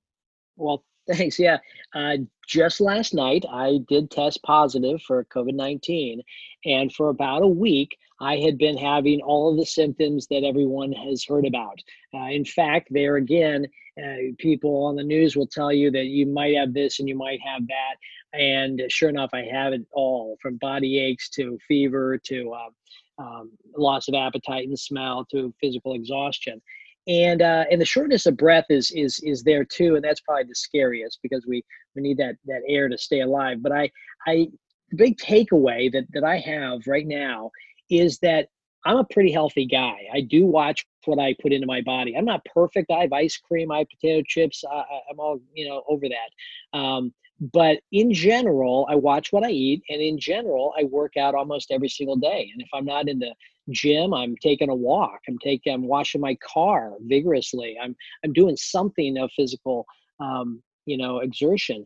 Well, 0.58 0.84
thanks. 1.12 1.40
Yeah. 1.40 1.60
Uh, 1.96 2.18
just 2.46 2.82
last 2.82 3.14
night, 3.14 3.46
I 3.50 3.80
did 3.88 4.12
test 4.12 4.44
positive 4.44 5.02
for 5.04 5.24
COVID 5.34 5.54
19. 5.54 6.22
And 6.66 6.94
for 6.94 7.08
about 7.08 7.44
a 7.44 7.48
week, 7.48 7.96
I 8.22 8.38
had 8.38 8.58
been 8.58 8.78
having 8.78 9.20
all 9.22 9.52
of 9.52 9.58
the 9.58 9.66
symptoms 9.66 10.28
that 10.28 10.44
everyone 10.44 10.92
has 10.92 11.26
heard 11.26 11.46
about. 11.46 11.80
Uh, 12.14 12.28
in 12.28 12.46
fact, 12.46 12.88
there 12.92 13.16
again, 13.16 13.66
uh, 14.02 14.34
people 14.38 14.86
on 14.86 14.96
the 14.96 15.04
news 15.04 15.36
will 15.36 15.48
tell 15.48 15.74
you 15.74 15.90
that 15.92 16.06
you 16.06 16.28
might 16.28 16.56
have 16.56 16.74
this 16.74 17.00
and 17.00 17.10
you 17.10 17.16
might 17.16 17.40
have 17.42 17.64
that. 17.68 18.40
And 18.40 18.82
sure 18.90 19.10
enough, 19.10 19.32
I 19.34 19.44
have 19.52 19.74
it 19.74 19.82
all 19.92 20.38
from 20.42 20.58
body 20.58 21.00
aches 21.00 21.30
to 21.32 21.58
fever 21.68 22.20
to 22.26 22.54
uh, 22.54 23.22
um, 23.22 23.52
loss 23.76 24.08
of 24.08 24.14
appetite 24.14 24.68
and 24.68 24.80
smell 24.80 25.26
to 25.32 25.54
physical 25.60 25.96
exhaustion. 25.96 26.62
And 27.08 27.42
uh, 27.42 27.66
and 27.72 27.82
the 27.82 27.86
shortness 27.86 28.28
of 28.28 28.38
breath 28.38 28.66
is 28.70 28.92
is 28.92 29.20
is 29.24 29.42
there 29.42 29.66
too, 29.66 29.96
and 29.96 30.04
that's 30.04 30.22
probably 30.22 30.44
the 30.44 30.56
scariest 30.56 31.18
because 31.24 31.46
we 31.48 31.64
we 31.96 32.04
need 32.04 32.18
that 32.18 32.36
that 32.46 32.62
air 32.68 32.88
to 32.88 32.98
stay 32.98 33.22
alive. 33.22 33.64
But 33.64 33.72
I 33.72 33.90
I 34.28 34.48
the 34.92 34.98
big 34.98 35.18
takeaway 35.18 35.92
that 35.92 36.06
that 36.14 36.24
I 36.24 36.38
have 36.38 36.82
right 36.86 37.08
now 37.08 37.50
is 37.92 38.18
that 38.20 38.48
I'm 38.86 38.98
a 38.98 39.04
pretty 39.04 39.32
healthy 39.32 39.66
guy. 39.66 40.08
I 40.12 40.22
do 40.22 40.46
watch 40.46 40.86
what 41.06 41.20
I 41.20 41.36
put 41.42 41.54
into 41.54 41.68
my 41.68 41.82
body. 41.82 42.16
I'm 42.16 42.26
not 42.26 42.44
perfect. 42.46 42.90
I 42.90 43.02
have 43.02 43.14
ice 43.14 43.38
cream, 43.38 43.72
I 43.72 43.80
have 43.80 43.88
potato 43.90 44.24
chips. 44.28 44.64
I, 44.70 44.84
am 45.12 45.20
all 45.20 45.40
you 45.54 45.68
know 45.68 45.84
over 45.88 46.08
that. 46.10 46.78
Um, 46.78 47.14
but 47.54 47.80
in 47.92 48.14
general, 48.14 48.88
I 48.90 48.96
watch 48.96 49.32
what 49.32 49.44
I 49.44 49.50
eat, 49.50 49.82
and 49.90 50.02
in 50.02 50.20
general, 50.20 50.74
I 50.78 50.84
work 50.84 51.18
out 51.18 51.36
almost 51.36 51.72
every 51.72 51.90
single 51.90 52.16
day. 52.16 52.50
And 52.54 52.62
if 52.62 52.70
I'm 52.74 52.86
not 52.86 53.08
in 53.08 53.18
the 53.20 53.34
gym, 53.72 54.14
I'm 54.14 54.36
taking 54.38 54.70
a 54.70 54.76
walk. 54.76 55.20
I'm 55.28 55.40
taking, 55.40 55.74
I'm 55.74 55.88
washing 55.88 56.22
my 56.22 56.36
car 56.36 56.94
vigorously. 57.02 57.78
I'm 57.82 57.96
I'm 58.24 58.34
doing 58.34 58.56
something 58.58 59.18
of 59.18 59.32
physical, 59.36 59.86
um, 60.20 60.62
you 60.86 60.98
know, 60.98 61.20
exertion. 61.20 61.86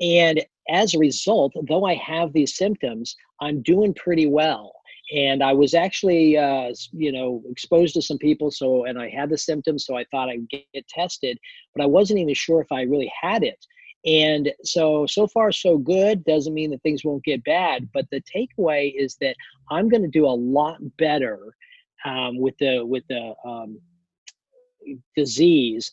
And 0.00 0.44
as 0.68 0.94
a 0.94 0.98
result, 0.98 1.52
though 1.68 1.84
I 1.84 1.94
have 1.94 2.32
these 2.32 2.56
symptoms, 2.56 3.16
I'm 3.40 3.62
doing 3.62 3.94
pretty 3.94 4.26
well 4.26 4.72
and 5.12 5.42
I 5.42 5.52
was 5.52 5.74
actually, 5.74 6.36
uh, 6.36 6.72
you 6.92 7.12
know, 7.12 7.42
exposed 7.50 7.94
to 7.94 8.02
some 8.02 8.18
people. 8.18 8.50
So, 8.50 8.84
and 8.84 8.98
I 8.98 9.10
had 9.10 9.30
the 9.30 9.38
symptoms, 9.38 9.84
so 9.84 9.96
I 9.96 10.04
thought 10.10 10.30
I'd 10.30 10.48
get 10.48 10.88
tested, 10.88 11.38
but 11.74 11.82
I 11.82 11.86
wasn't 11.86 12.20
even 12.20 12.34
sure 12.34 12.60
if 12.60 12.72
I 12.72 12.82
really 12.82 13.12
had 13.20 13.42
it. 13.42 13.64
And 14.06 14.52
so, 14.62 15.06
so 15.06 15.26
far, 15.26 15.52
so 15.52 15.78
good. 15.78 16.24
Doesn't 16.24 16.54
mean 16.54 16.70
that 16.70 16.82
things 16.82 17.04
won't 17.04 17.24
get 17.24 17.44
bad, 17.44 17.88
but 17.92 18.06
the 18.10 18.22
takeaway 18.34 18.92
is 18.96 19.16
that 19.20 19.36
I'm 19.70 19.88
going 19.88 20.02
to 20.02 20.08
do 20.08 20.26
a 20.26 20.28
lot 20.28 20.78
better 20.98 21.54
um, 22.04 22.38
with 22.38 22.56
the 22.58 22.84
with 22.84 23.04
the 23.08 23.34
um, 23.46 23.80
disease 25.16 25.90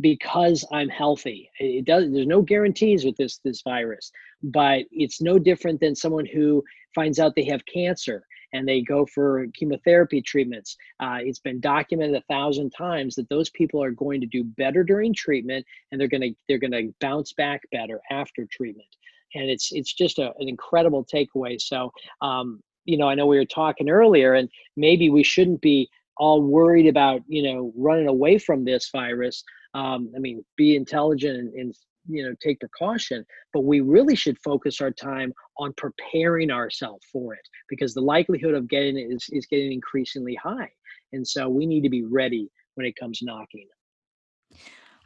because 0.00 0.64
I'm 0.72 0.88
healthy. 0.88 1.50
It 1.58 1.84
does. 1.84 2.10
There's 2.10 2.26
no 2.26 2.40
guarantees 2.40 3.04
with 3.04 3.16
this 3.16 3.40
this 3.44 3.60
virus, 3.62 4.10
but 4.42 4.84
it's 4.90 5.20
no 5.20 5.38
different 5.38 5.80
than 5.80 5.94
someone 5.94 6.26
who 6.26 6.64
finds 6.94 7.18
out 7.18 7.34
they 7.36 7.44
have 7.44 7.64
cancer 7.66 8.24
and 8.52 8.66
they 8.66 8.80
go 8.80 9.06
for 9.06 9.46
chemotherapy 9.54 10.20
treatments. 10.22 10.76
Uh, 10.98 11.18
it's 11.20 11.38
been 11.38 11.60
documented 11.60 12.16
a 12.16 12.32
thousand 12.32 12.70
times 12.70 13.14
that 13.14 13.28
those 13.28 13.50
people 13.50 13.82
are 13.82 13.90
going 13.90 14.20
to 14.20 14.26
do 14.26 14.44
better 14.44 14.82
during 14.84 15.14
treatment, 15.14 15.64
and 15.90 16.00
they're 16.00 16.08
going 16.08 16.20
to 16.20 16.34
they're 16.48 16.58
to 16.58 16.94
bounce 17.00 17.32
back 17.32 17.62
better 17.72 18.00
after 18.10 18.46
treatment. 18.50 18.88
And 19.34 19.48
it's 19.48 19.70
it's 19.72 19.92
just 19.92 20.18
a, 20.18 20.32
an 20.38 20.48
incredible 20.48 21.04
takeaway. 21.04 21.60
So, 21.60 21.92
um, 22.20 22.60
you 22.84 22.96
know, 22.96 23.08
I 23.08 23.14
know 23.14 23.26
we 23.26 23.38
were 23.38 23.44
talking 23.44 23.88
earlier, 23.88 24.34
and 24.34 24.48
maybe 24.76 25.10
we 25.10 25.22
shouldn't 25.22 25.60
be 25.60 25.88
all 26.16 26.42
worried 26.42 26.86
about 26.86 27.22
you 27.28 27.42
know 27.42 27.72
running 27.76 28.08
away 28.08 28.38
from 28.38 28.64
this 28.64 28.90
virus. 28.90 29.42
Um, 29.74 30.12
I 30.16 30.18
mean, 30.18 30.44
be 30.56 30.74
intelligent 30.74 31.38
and, 31.38 31.54
and 31.54 31.74
you 32.08 32.22
know 32.22 32.34
take 32.42 32.60
precaution 32.60 33.24
but 33.52 33.60
we 33.60 33.80
really 33.80 34.16
should 34.16 34.38
focus 34.38 34.80
our 34.80 34.90
time 34.90 35.32
on 35.58 35.72
preparing 35.76 36.50
ourselves 36.50 37.04
for 37.12 37.34
it 37.34 37.46
because 37.68 37.94
the 37.94 38.00
likelihood 38.00 38.54
of 38.54 38.68
getting 38.68 38.96
it 38.96 39.12
is, 39.12 39.26
is 39.30 39.46
getting 39.46 39.72
increasingly 39.72 40.34
high 40.34 40.70
and 41.12 41.26
so 41.26 41.48
we 41.48 41.66
need 41.66 41.82
to 41.82 41.90
be 41.90 42.04
ready 42.04 42.50
when 42.74 42.86
it 42.86 42.96
comes 42.96 43.20
knocking 43.22 43.66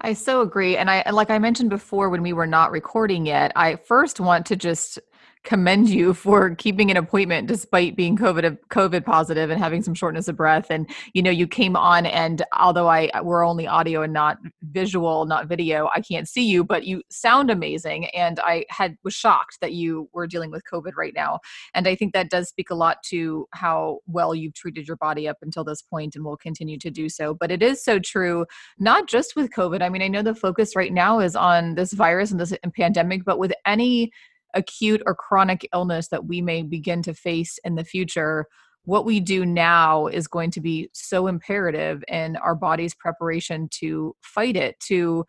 I 0.01 0.13
so 0.13 0.43
agree. 0.43 0.77
And 0.77 0.91
I 0.91 1.09
like 1.11 1.31
I 1.31 1.39
mentioned 1.39 1.71
before 1.71 2.11
when 2.11 2.23
we 2.23 2.33
were 2.33 2.47
not 2.47 2.71
recording 2.71 3.27
yet, 3.27 3.53
I 3.57 3.77
first 3.77 4.21
want 4.21 4.45
to 4.47 4.57
just 4.57 4.99
commend 5.45 5.89
you 5.89 6.15
for 6.25 6.55
keeping 6.55 6.91
an 6.91 6.97
appointment 6.97 7.47
despite 7.47 7.97
being 7.97 8.17
COVID 8.17 8.59
COVID 8.71 9.05
positive 9.05 9.51
and 9.51 9.61
having 9.61 9.83
some 9.83 9.95
shortness 9.95 10.29
of 10.29 10.37
breath. 10.37 10.67
And 10.71 10.91
you 11.13 11.23
know, 11.23 11.31
you 11.31 11.47
came 11.47 11.77
on, 11.77 12.07
and 12.07 12.43
although 12.59 12.89
I 12.89 13.11
we're 13.23 13.47
only 13.47 13.67
audio 13.67 14.03
and 14.03 14.13
not 14.13 14.39
visual, 14.75 15.25
not 15.25 15.47
video, 15.47 15.89
I 15.95 16.01
can't 16.03 16.29
see 16.29 16.45
you, 16.45 16.65
but 16.65 16.85
you 16.85 17.03
sound 17.09 17.51
amazing. 17.51 18.07
And 18.07 18.39
I 18.41 18.67
had 18.69 18.99
was 19.05 19.15
shocked 19.15 19.59
that 19.63 19.73
you 19.73 20.11
were 20.13 20.27
dealing 20.27 20.51
with 20.51 20.65
COVID 20.71 20.93
right 20.97 21.15
now. 21.15 21.39
And 21.73 21.89
I 21.89 21.95
think 21.95 22.13
that 22.13 22.29
does 22.29 22.49
speak 22.49 22.69
a 22.69 22.75
lot 22.75 22.99
to 23.05 23.47
how 23.53 24.01
well 24.07 24.35
you've 24.35 24.55
treated 24.55 24.87
your 24.87 24.99
body 24.99 25.27
up 25.29 25.39
until 25.41 25.65
this 25.65 25.81
point, 25.81 26.17
and 26.17 26.25
will 26.25 26.37
continue 26.37 26.79
to 26.79 26.91
do 26.91 27.09
so. 27.09 27.33
But 27.33 27.51
it 27.51 27.63
is 27.63 27.83
so 27.83 27.99
true, 27.99 28.45
not 28.79 29.09
just 29.09 29.37
with 29.37 29.51
COVID. 29.51 29.81
I 29.81 29.89
mean, 29.89 30.03
I 30.03 30.09
know 30.09 30.23
the 30.23 30.35
focus 30.35 30.77
right 30.77 30.93
now 30.93 31.21
is 31.21 31.37
on 31.37 31.77
this 31.77 31.93
virus 31.93 32.33
and 32.33 32.41
this 32.41 32.53
pandemic, 32.77 33.25
but 33.25 33.39
with 33.39 33.53
any 33.65 34.11
acute 34.55 35.03
or 35.07 35.15
chronic 35.15 35.69
illness 35.73 36.09
that 36.09 36.27
we 36.27 36.41
may 36.41 36.63
begin 36.63 37.03
to 37.03 37.15
face 37.15 37.59
in 37.65 37.77
the 37.77 37.85
future 37.85 38.47
what 38.85 39.05
we 39.05 39.21
do 39.21 39.47
now 39.47 40.07
is 40.07 40.27
going 40.27 40.51
to 40.53 40.61
be 40.61 40.89
so 40.93 41.27
imperative 41.27 42.05
in 42.09 42.37
our 42.37 42.55
body's 42.55 42.95
preparation 42.95 43.69
to 43.71 44.15
fight 44.21 44.57
it 44.57 44.79
to 44.81 45.25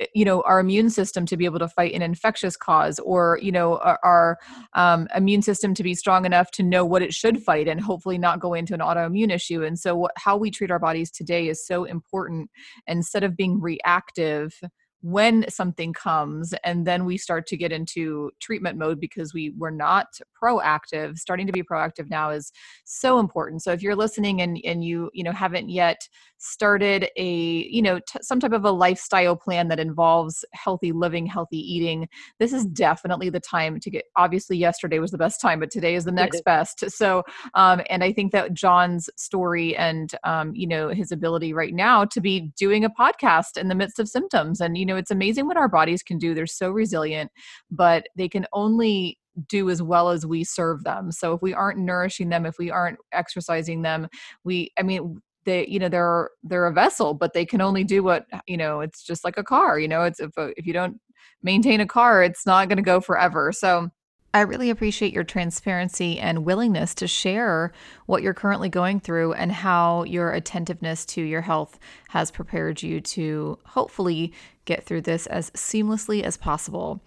eh, 0.00 0.06
you 0.14 0.24
know 0.24 0.42
our 0.42 0.60
immune 0.60 0.90
system 0.90 1.26
to 1.26 1.36
be 1.36 1.44
able 1.44 1.58
to 1.58 1.68
fight 1.68 1.92
an 1.92 2.02
infectious 2.02 2.56
cause 2.56 2.98
or 3.00 3.38
you 3.42 3.52
know 3.52 3.78
our, 4.02 4.38
um, 4.74 5.08
immune 5.14 5.42
system 5.42 5.74
to 5.74 5.82
be 5.82 5.94
strong 5.94 6.24
enough 6.24 6.50
to 6.50 6.62
know 6.62 6.84
what 6.84 7.02
it 7.02 7.12
should 7.12 7.42
fight 7.42 7.68
and 7.68 7.80
hopefully 7.80 8.18
not 8.18 8.40
go 8.40 8.54
into 8.54 8.74
an 8.74 8.80
autoimmune 8.80 9.32
issue. 9.32 9.62
And 9.64 9.78
so 9.78 9.96
what, 9.96 10.12
how 10.16 10.36
we 10.36 10.50
treat 10.50 10.70
our 10.70 10.78
bodies 10.78 11.10
today 11.10 11.48
is 11.48 11.66
so 11.66 11.84
important 11.84 12.50
instead 12.86 13.24
of 13.24 13.36
being 13.36 13.60
reactive 13.60 14.60
when 15.02 15.48
something 15.48 15.92
comes 15.92 16.54
and 16.64 16.86
then 16.86 17.04
we 17.04 17.16
start 17.16 17.46
to 17.46 17.56
get 17.56 17.72
into 17.72 18.30
treatment 18.40 18.76
mode 18.76 19.00
because 19.00 19.32
we 19.32 19.54
were 19.56 19.70
not 19.70 20.06
proactive. 20.42 21.18
Starting 21.18 21.46
to 21.46 21.52
be 21.52 21.62
proactive 21.62 22.10
now 22.10 22.30
is 22.30 22.52
so 22.84 23.18
important. 23.18 23.62
So 23.62 23.72
if 23.72 23.82
you're 23.82 23.96
listening 23.96 24.42
and 24.42 24.60
and 24.64 24.84
you 24.84 25.10
you 25.14 25.24
know 25.24 25.32
haven't 25.32 25.68
yet 25.68 26.08
started 26.38 27.08
a 27.16 27.68
you 27.68 27.82
know 27.82 27.98
t- 27.98 28.18
some 28.22 28.40
type 28.40 28.52
of 28.52 28.64
a 28.64 28.70
lifestyle 28.70 29.36
plan 29.36 29.68
that 29.68 29.78
involves 29.78 30.42
healthy 30.54 30.90
living 30.90 31.26
healthy 31.26 31.58
eating 31.58 32.08
this 32.38 32.54
is 32.54 32.64
definitely 32.64 33.28
the 33.28 33.38
time 33.38 33.78
to 33.78 33.90
get 33.90 34.04
obviously 34.16 34.56
yesterday 34.56 34.98
was 34.98 35.10
the 35.10 35.18
best 35.18 35.38
time 35.38 35.60
but 35.60 35.70
today 35.70 35.94
is 35.94 36.04
the 36.04 36.10
next 36.10 36.42
best. 36.44 36.90
So 36.90 37.22
um 37.54 37.82
and 37.90 38.02
i 38.02 38.10
think 38.10 38.32
that 38.32 38.54
john's 38.54 39.10
story 39.16 39.76
and 39.76 40.14
um 40.24 40.54
you 40.54 40.66
know 40.66 40.88
his 40.88 41.12
ability 41.12 41.52
right 41.52 41.74
now 41.74 42.06
to 42.06 42.20
be 42.22 42.50
doing 42.56 42.84
a 42.84 42.90
podcast 42.90 43.58
in 43.58 43.68
the 43.68 43.74
midst 43.74 43.98
of 43.98 44.08
symptoms 44.08 44.62
and 44.62 44.78
you 44.78 44.86
know 44.92 44.98
it's 44.98 45.10
amazing 45.10 45.46
what 45.46 45.56
our 45.56 45.68
bodies 45.68 46.02
can 46.02 46.18
do 46.18 46.34
they're 46.34 46.46
so 46.46 46.70
resilient 46.70 47.30
but 47.70 48.06
they 48.16 48.28
can 48.28 48.46
only 48.52 49.18
do 49.48 49.70
as 49.70 49.82
well 49.82 50.10
as 50.10 50.26
we 50.26 50.44
serve 50.44 50.84
them. 50.84 51.12
So 51.12 51.32
if 51.32 51.42
we 51.42 51.54
aren't 51.54 51.78
nourishing 51.78 52.28
them, 52.28 52.46
if 52.46 52.58
we 52.58 52.70
aren't 52.70 52.98
exercising 53.12 53.82
them, 53.82 54.08
we 54.44 54.72
I 54.78 54.82
mean 54.82 55.20
they 55.46 55.66
you 55.66 55.78
know 55.78 55.88
they're 55.88 56.30
they're 56.42 56.66
a 56.66 56.72
vessel 56.72 57.14
but 57.14 57.32
they 57.32 57.46
can 57.46 57.60
only 57.62 57.82
do 57.82 58.02
what 58.02 58.26
you 58.46 58.58
know 58.58 58.80
it's 58.80 59.02
just 59.02 59.24
like 59.24 59.38
a 59.38 59.42
car 59.42 59.78
you 59.78 59.88
know 59.88 60.02
it's 60.02 60.20
if, 60.20 60.30
if 60.36 60.66
you 60.66 60.72
don't 60.74 61.00
maintain 61.42 61.80
a 61.80 61.86
car 61.86 62.22
it's 62.22 62.44
not 62.44 62.68
going 62.68 62.76
to 62.76 62.82
go 62.82 63.00
forever 63.00 63.50
so 63.50 63.88
I 64.32 64.42
really 64.42 64.70
appreciate 64.70 65.12
your 65.12 65.24
transparency 65.24 66.20
and 66.20 66.44
willingness 66.44 66.94
to 66.96 67.08
share 67.08 67.72
what 68.06 68.22
you're 68.22 68.32
currently 68.32 68.68
going 68.68 69.00
through 69.00 69.32
and 69.32 69.50
how 69.50 70.04
your 70.04 70.32
attentiveness 70.32 71.04
to 71.06 71.22
your 71.22 71.40
health 71.40 71.80
has 72.10 72.30
prepared 72.30 72.80
you 72.80 73.00
to 73.00 73.58
hopefully 73.66 74.32
get 74.66 74.84
through 74.84 75.00
this 75.00 75.26
as 75.26 75.50
seamlessly 75.50 76.22
as 76.22 76.36
possible. 76.36 77.00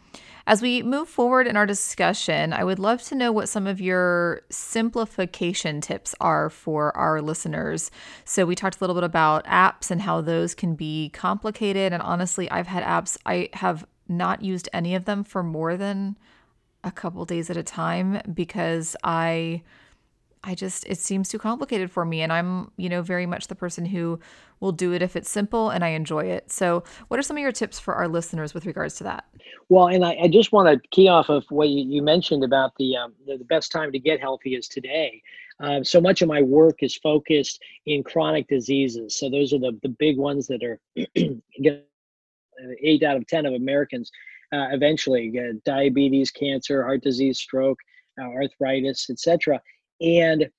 As 0.45 0.61
we 0.61 0.83
move 0.83 1.07
forward 1.07 1.47
in 1.47 1.55
our 1.55 1.65
discussion, 1.65 2.51
I 2.51 2.65
would 2.65 2.79
love 2.79 3.01
to 3.03 3.15
know 3.15 3.31
what 3.31 3.47
some 3.47 3.67
of 3.67 3.79
your 3.79 4.41
simplification 4.49 5.79
tips 5.79 6.13
are 6.19 6.49
for 6.49 6.95
our 6.97 7.21
listeners. 7.21 7.89
So, 8.25 8.45
we 8.45 8.53
talked 8.53 8.75
a 8.75 8.79
little 8.81 8.95
bit 8.95 9.05
about 9.05 9.45
apps 9.45 9.89
and 9.89 10.01
how 10.01 10.19
those 10.19 10.53
can 10.53 10.75
be 10.75 11.11
complicated. 11.13 11.93
And 11.93 12.01
honestly, 12.01 12.51
I've 12.51 12.67
had 12.67 12.83
apps, 12.83 13.17
I 13.25 13.47
have 13.53 13.85
not 14.09 14.41
used 14.41 14.67
any 14.73 14.95
of 14.95 15.05
them 15.05 15.23
for 15.23 15.43
more 15.43 15.77
than 15.77 16.17
a 16.83 16.91
couple 16.91 17.25
days 17.25 17.49
at 17.49 17.57
a 17.57 17.63
time 17.63 18.21
because 18.33 18.95
I 19.03 19.63
I 20.43 20.55
just 20.55 20.85
it 20.87 20.97
seems 20.97 21.29
too 21.29 21.39
complicated 21.39 21.89
for 21.89 22.03
me 22.03 22.21
and 22.21 22.33
I'm, 22.33 22.69
you 22.75 22.89
know, 22.89 23.01
very 23.01 23.25
much 23.25 23.47
the 23.47 23.55
person 23.55 23.85
who 23.85 24.19
will 24.59 24.73
do 24.73 24.91
it 24.91 25.01
if 25.01 25.15
it's 25.15 25.29
simple 25.29 25.69
and 25.69 25.85
I 25.85 25.89
enjoy 25.89 26.25
it. 26.25 26.51
So, 26.51 26.83
what 27.07 27.17
are 27.17 27.23
some 27.23 27.37
of 27.37 27.41
your 27.41 27.53
tips 27.53 27.79
for 27.79 27.95
our 27.95 28.09
listeners 28.09 28.53
with 28.53 28.65
regards 28.65 28.95
to 28.95 29.05
that? 29.05 29.25
Well, 29.69 29.87
and 29.87 30.03
I, 30.03 30.17
I 30.23 30.27
just 30.27 30.51
want 30.51 30.67
to 30.67 30.89
key 30.89 31.07
off 31.07 31.29
of 31.29 31.45
what 31.49 31.69
you, 31.69 31.85
you 31.87 32.01
mentioned 32.01 32.43
about 32.43 32.73
the, 32.77 32.97
um, 32.97 33.13
the, 33.25 33.37
the 33.37 33.45
best 33.45 33.71
time 33.71 33.91
to 33.93 33.99
get 33.99 34.19
healthy 34.19 34.55
is 34.55 34.67
today. 34.67 35.21
Um, 35.59 35.83
so 35.85 36.01
much 36.01 36.21
of 36.21 36.27
my 36.27 36.41
work 36.41 36.83
is 36.83 36.97
focused 36.97 37.61
in 37.85 38.03
chronic 38.03 38.47
diseases. 38.49 39.15
So 39.15 39.29
those 39.29 39.53
are 39.53 39.59
the 39.59 39.79
the 39.81 39.89
big 39.89 40.17
ones 40.17 40.47
that 40.47 40.63
are 40.63 40.79
eight 42.83 43.03
out 43.03 43.15
of 43.17 43.27
ten 43.27 43.45
of 43.45 43.53
Americans 43.53 44.11
uh, 44.53 44.67
eventually 44.71 45.29
get 45.29 45.63
diabetes, 45.63 46.31
cancer, 46.31 46.83
heart 46.83 47.01
disease, 47.01 47.39
stroke, 47.39 47.79
uh, 48.21 48.25
arthritis, 48.25 49.09
etc 49.09 49.59
and 50.03 50.49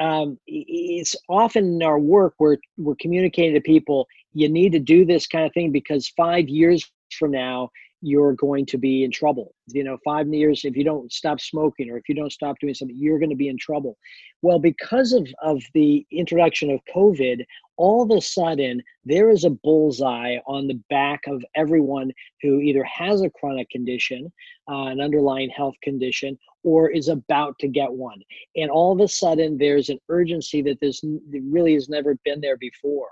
um, 0.00 0.38
it's 0.46 1.16
often 1.28 1.74
in 1.74 1.82
our 1.82 1.98
work 1.98 2.34
we're 2.38 2.56
we're 2.76 2.94
communicating 3.00 3.54
to 3.54 3.60
people 3.60 4.06
you 4.32 4.48
need 4.48 4.72
to 4.72 4.78
do 4.78 5.04
this 5.04 5.26
kind 5.26 5.44
of 5.44 5.52
thing 5.52 5.72
because 5.72 6.08
five 6.16 6.48
years 6.48 6.88
from 7.18 7.32
now 7.32 7.68
you're 8.00 8.34
going 8.34 8.64
to 8.64 8.78
be 8.78 9.04
in 9.04 9.10
trouble 9.10 9.54
you 9.68 9.82
know 9.82 9.98
five 10.04 10.28
years 10.28 10.64
if 10.64 10.76
you 10.76 10.84
don't 10.84 11.12
stop 11.12 11.40
smoking 11.40 11.90
or 11.90 11.96
if 11.96 12.08
you 12.08 12.14
don't 12.14 12.32
stop 12.32 12.56
doing 12.60 12.74
something 12.74 12.96
you're 12.96 13.18
going 13.18 13.30
to 13.30 13.36
be 13.36 13.48
in 13.48 13.58
trouble 13.58 13.96
well 14.42 14.58
because 14.58 15.12
of 15.12 15.26
of 15.42 15.62
the 15.74 16.06
introduction 16.10 16.70
of 16.70 16.80
covid 16.94 17.44
all 17.78 18.02
of 18.02 18.10
a 18.10 18.20
sudden 18.20 18.82
there 19.04 19.30
is 19.30 19.44
a 19.44 19.50
bullseye 19.50 20.36
on 20.46 20.66
the 20.66 20.78
back 20.90 21.20
of 21.26 21.42
everyone 21.54 22.12
who 22.42 22.60
either 22.60 22.84
has 22.84 23.22
a 23.22 23.30
chronic 23.30 23.70
condition, 23.70 24.30
uh, 24.68 24.86
an 24.86 25.00
underlying 25.00 25.48
health 25.48 25.76
condition, 25.82 26.36
or 26.64 26.90
is 26.90 27.08
about 27.08 27.58
to 27.60 27.68
get 27.68 27.90
one. 27.90 28.20
And 28.56 28.70
all 28.70 28.92
of 28.92 29.00
a 29.00 29.08
sudden 29.08 29.56
there's 29.56 29.88
an 29.88 30.00
urgency 30.08 30.60
that 30.62 30.80
this 30.80 31.02
really 31.32 31.74
has 31.74 31.88
never 31.88 32.16
been 32.24 32.40
there 32.40 32.58
before. 32.58 33.08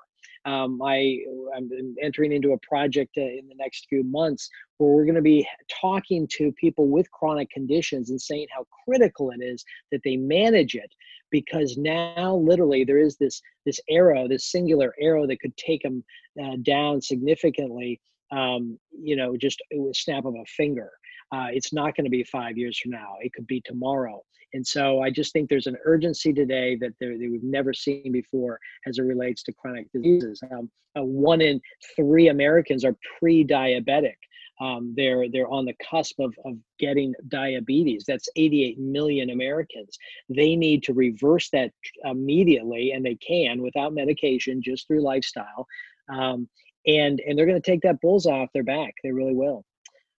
Um, 0.47 0.81
I, 0.81 1.19
I'm 1.57 1.69
entering 2.01 2.31
into 2.31 2.53
a 2.53 2.59
project 2.59 3.17
uh, 3.19 3.23
in 3.23 3.49
the 3.49 3.57
next 3.57 3.87
few 3.89 4.05
months 4.05 4.49
where 4.79 4.91
we're 4.91 5.05
going 5.05 5.17
to 5.17 5.23
be 5.23 5.47
talking 5.69 6.29
to 6.35 6.53
people 6.53 6.87
with 6.87 7.11
chronic 7.11 7.51
conditions 7.51 8.11
and 8.11 8.21
saying 8.21 8.47
how 8.55 8.65
critical 8.87 9.33
it 9.33 9.43
is 9.43 9.65
that 9.91 10.03
they 10.05 10.17
manage 10.17 10.77
it 10.77 10.93
because 11.31 11.77
now 11.77 12.37
literally 12.37 12.85
there 12.85 12.99
is 12.99 13.17
this 13.17 13.43
this 13.65 13.81
arrow 13.91 14.29
this 14.29 14.51
singular 14.51 14.95
arrow 15.01 15.27
that 15.27 15.41
could 15.41 15.57
take 15.57 15.83
them 15.83 16.05
uh, 16.43 16.57
down 16.63 17.01
significantly 17.03 18.01
um, 18.31 18.79
you 18.93 19.17
know 19.17 19.37
just 19.37 19.61
with 19.73 19.97
snap 19.97 20.25
of 20.25 20.35
a 20.35 20.45
finger 20.47 20.91
Uh, 21.33 21.49
it's 21.51 21.73
not 21.73 21.97
going 21.97 22.05
to 22.05 22.11
be 22.11 22.25
five 22.25 22.57
years 22.57 22.79
from 22.79 22.93
now. 22.93 23.17
It 23.21 23.33
could 23.33 23.47
be 23.47 23.61
tomorrow. 23.65 24.23
And 24.55 24.67
so 24.67 25.01
I 25.01 25.11
just 25.11 25.33
think 25.33 25.49
there's 25.49 25.67
an 25.67 25.77
urgency 25.85 26.33
today 26.33 26.77
that, 26.77 26.93
there, 27.01 27.19
that 27.19 27.29
we've 27.31 27.43
never 27.43 27.75
seen 27.75 28.12
before 28.12 28.59
as 28.87 28.99
it 28.99 29.03
relates 29.03 29.43
to 29.45 29.53
chronic 29.53 29.91
diseases. 29.93 30.41
Um, 30.51 30.71
uh, 30.97 31.03
one 31.03 31.41
in 31.41 31.61
three 31.95 32.29
Americans 32.29 32.85
are 32.85 32.97
pre-diabetic. 33.19 34.15
Um, 34.59 34.95
they're 34.97 35.29
they're 35.29 35.51
on 35.51 35.67
the 35.67 35.75
cusp 35.91 36.19
of, 36.19 36.35
of 36.47 36.55
getting 36.79 37.15
diabetes. 37.29 38.05
That's 38.09 38.29
88 38.37 38.79
million 38.79 39.29
Americans. 39.29 39.99
They 40.35 40.57
need 40.57 40.83
to 40.85 40.95
reverse 40.95 41.51
that 41.51 41.73
immediately, 42.05 42.93
and 42.93 43.05
they 43.05 43.17
can 43.17 43.61
without 43.61 43.93
medication, 43.93 44.62
just 44.62 44.87
through 44.87 45.03
lifestyle. 45.03 45.67
Um, 46.09 46.49
and 46.87 47.21
and 47.21 47.37
they're 47.37 47.47
going 47.47 47.61
to 47.61 47.71
take 47.71 47.83
that 47.83 48.01
bullseye 48.01 48.33
off 48.33 48.49
their 48.55 48.62
back. 48.62 48.95
They 49.03 49.12
really 49.12 49.35
will. 49.35 49.65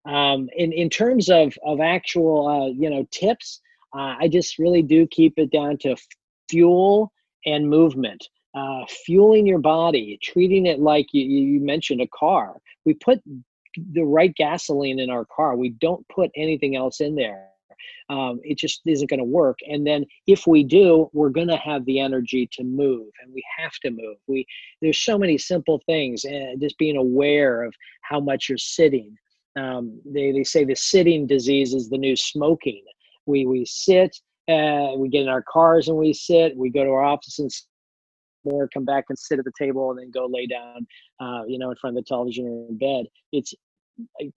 Um, 0.07 0.49
in 0.57 0.73
in 0.73 0.89
terms 0.89 1.29
of 1.29 1.57
of 1.65 1.81
actual 1.81 2.47
uh, 2.47 2.67
you 2.69 2.89
know 2.89 3.07
tips, 3.11 3.61
uh, 3.95 4.17
I 4.19 4.29
just 4.29 4.59
really 4.59 4.83
do 4.83 5.07
keep 5.07 5.35
it 5.39 5.51
down 5.51 5.79
to 5.79 5.97
fuel 6.49 7.13
and 7.45 7.69
movement. 7.69 8.29
Uh, 8.55 8.87
fueling 9.05 9.47
your 9.47 9.59
body, 9.59 10.19
treating 10.23 10.65
it 10.65 10.81
like 10.81 11.07
you, 11.13 11.23
you 11.23 11.61
mentioned 11.61 12.01
a 12.01 12.07
car. 12.19 12.57
We 12.87 12.95
put 12.95 13.21
the 13.93 14.05
right 14.05 14.35
gasoline 14.35 14.99
in 14.99 15.11
our 15.11 15.27
car. 15.27 15.57
We 15.57 15.71
don't 15.71 16.07
put 16.09 16.31
anything 16.35 16.75
else 16.75 17.03
in 17.03 17.17
there. 17.17 17.49
Um, 18.09 18.41
it 18.45 18.57
just 18.57 18.81
isn't 18.87 19.11
going 19.11 19.19
to 19.19 19.25
work. 19.25 19.59
And 19.69 19.87
then 19.87 20.07
if 20.27 20.47
we 20.47 20.65
do, 20.65 21.11
we're 21.13 21.29
going 21.29 21.49
to 21.49 21.57
have 21.57 21.85
the 21.85 22.01
energy 22.01 22.49
to 22.53 22.65
move, 22.65 23.09
and 23.23 23.35
we 23.35 23.45
have 23.59 23.73
to 23.83 23.91
move. 23.91 24.17
We 24.27 24.47
there's 24.81 25.01
so 25.01 25.19
many 25.19 25.37
simple 25.37 25.83
things, 25.87 26.25
and 26.25 26.61
just 26.61 26.79
being 26.79 26.97
aware 26.97 27.63
of 27.63 27.75
how 28.03 28.21
much 28.21 28.49
you're 28.49 28.59
sitting. 28.59 29.17
Um, 29.57 30.01
they 30.05 30.33
they 30.33 30.45
say 30.45 30.65
the 30.65 30.75
sitting 30.75 31.27
disease 31.27 31.75
is 31.75 31.89
the 31.89 31.99
new 31.99 32.17
smoking. 32.17 32.85
We 33.27 33.47
we 33.47 33.65
sit, 33.65 34.17
uh, 34.49 34.93
we 34.97 35.09
get 35.09 35.23
in 35.23 35.29
our 35.29 35.43
cars 35.43 35.89
and 35.89 35.97
we 35.97 36.13
sit. 36.13 36.57
We 36.57 36.71
go 36.71 36.85
to 36.85 36.91
our 36.91 37.05
office 37.05 37.39
and 37.39 37.51
more, 38.45 38.69
come 38.69 38.85
back 38.85 39.07
and 39.09 39.19
sit 39.19 39.39
at 39.39 39.45
the 39.45 39.53
table, 39.59 39.91
and 39.91 39.99
then 39.99 40.11
go 40.11 40.27
lay 40.27 40.47
down, 40.47 40.87
uh, 41.21 41.43
you 41.47 41.59
know, 41.59 41.71
in 41.71 41.77
front 41.77 41.97
of 41.97 42.05
the 42.05 42.09
television 42.09 42.47
or 42.47 42.69
in 42.69 42.79
bed. 42.79 43.07
It's 43.33 43.55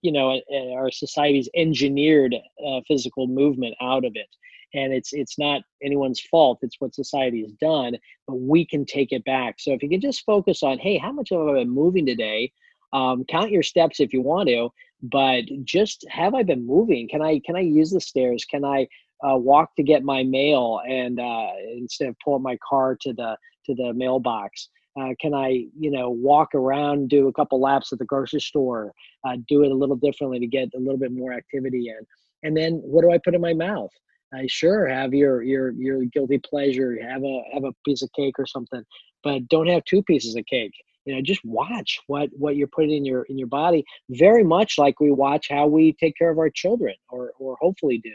you 0.02 0.12
know 0.12 0.40
our 0.72 0.90
society's 0.90 1.48
engineered 1.54 2.34
uh, 2.34 2.80
physical 2.88 3.26
movement 3.26 3.74
out 3.80 4.04
of 4.04 4.12
it 4.14 4.28
and 4.74 4.92
it's 4.92 5.12
it's 5.12 5.38
not 5.38 5.62
anyone's 5.82 6.20
fault 6.20 6.58
it's 6.62 6.76
what 6.78 6.94
society 6.94 7.42
has 7.42 7.52
done 7.52 7.96
but 8.26 8.36
we 8.36 8.64
can 8.64 8.84
take 8.84 9.12
it 9.12 9.24
back 9.24 9.56
so 9.58 9.72
if 9.72 9.82
you 9.82 9.88
can 9.88 10.00
just 10.00 10.24
focus 10.24 10.62
on 10.62 10.78
hey 10.78 10.96
how 10.96 11.12
much 11.12 11.28
have 11.30 11.40
i 11.40 11.52
been 11.54 11.70
moving 11.70 12.06
today 12.06 12.50
um, 12.92 13.24
count 13.24 13.50
your 13.50 13.62
steps 13.62 14.00
if 14.00 14.12
you 14.12 14.20
want 14.20 14.48
to 14.48 14.68
but 15.02 15.44
just 15.64 16.04
have 16.08 16.34
i 16.34 16.42
been 16.42 16.66
moving 16.66 17.08
can 17.08 17.22
i 17.22 17.40
can 17.44 17.56
i 17.56 17.60
use 17.60 17.90
the 17.90 18.00
stairs 18.00 18.44
can 18.44 18.64
i 18.64 18.86
uh, 19.22 19.36
walk 19.36 19.74
to 19.76 19.82
get 19.82 20.02
my 20.02 20.22
mail 20.22 20.80
and 20.88 21.20
uh, 21.20 21.50
instead 21.76 22.08
of 22.08 22.16
pulling 22.24 22.42
my 22.42 22.56
car 22.66 22.96
to 22.98 23.12
the 23.12 23.36
to 23.66 23.74
the 23.74 23.92
mailbox 23.94 24.68
uh, 24.98 25.14
can 25.20 25.34
I, 25.34 25.66
you 25.78 25.90
know, 25.90 26.10
walk 26.10 26.54
around, 26.54 27.08
do 27.08 27.28
a 27.28 27.32
couple 27.32 27.60
laps 27.60 27.92
at 27.92 27.98
the 27.98 28.04
grocery 28.04 28.40
store, 28.40 28.92
uh, 29.24 29.36
do 29.48 29.62
it 29.62 29.70
a 29.70 29.74
little 29.74 29.96
differently 29.96 30.40
to 30.40 30.46
get 30.46 30.68
a 30.74 30.78
little 30.78 30.98
bit 30.98 31.12
more 31.12 31.32
activity 31.32 31.88
in? 31.88 32.04
And 32.42 32.56
then 32.56 32.74
what 32.74 33.02
do 33.02 33.12
I 33.12 33.18
put 33.18 33.34
in 33.34 33.40
my 33.40 33.54
mouth? 33.54 33.90
I 34.32 34.46
sure 34.48 34.86
have 34.86 35.12
your 35.12 35.42
your 35.42 35.72
your 35.72 36.04
guilty 36.04 36.38
pleasure. 36.38 36.96
Have 37.02 37.24
a 37.24 37.42
have 37.52 37.64
a 37.64 37.72
piece 37.84 38.02
of 38.02 38.10
cake 38.12 38.38
or 38.38 38.46
something, 38.46 38.82
but 39.24 39.48
don't 39.48 39.68
have 39.68 39.84
two 39.84 40.02
pieces 40.02 40.36
of 40.36 40.46
cake. 40.46 40.72
You 41.04 41.14
know, 41.14 41.22
just 41.22 41.44
watch 41.44 41.98
what 42.06 42.30
what 42.36 42.56
you're 42.56 42.68
putting 42.68 42.92
in 42.92 43.04
your 43.04 43.22
in 43.24 43.38
your 43.38 43.48
body. 43.48 43.84
Very 44.10 44.44
much 44.44 44.78
like 44.78 45.00
we 45.00 45.10
watch 45.10 45.48
how 45.48 45.66
we 45.66 45.94
take 45.94 46.16
care 46.16 46.30
of 46.30 46.38
our 46.38 46.50
children, 46.50 46.94
or 47.08 47.32
or 47.38 47.56
hopefully 47.60 47.98
do. 47.98 48.14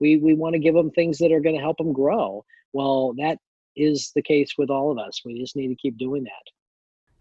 We 0.00 0.18
we 0.18 0.34
want 0.34 0.54
to 0.54 0.58
give 0.58 0.74
them 0.74 0.90
things 0.90 1.18
that 1.18 1.32
are 1.32 1.40
going 1.40 1.56
to 1.56 1.62
help 1.62 1.78
them 1.78 1.92
grow. 1.92 2.44
Well, 2.72 3.14
that 3.18 3.38
is 3.76 4.12
the 4.14 4.22
case 4.22 4.54
with 4.58 4.70
all 4.70 4.90
of 4.92 4.98
us. 4.98 5.22
We 5.24 5.38
just 5.38 5.56
need 5.56 5.68
to 5.68 5.76
keep 5.76 5.98
doing 5.98 6.24
that. 6.24 6.32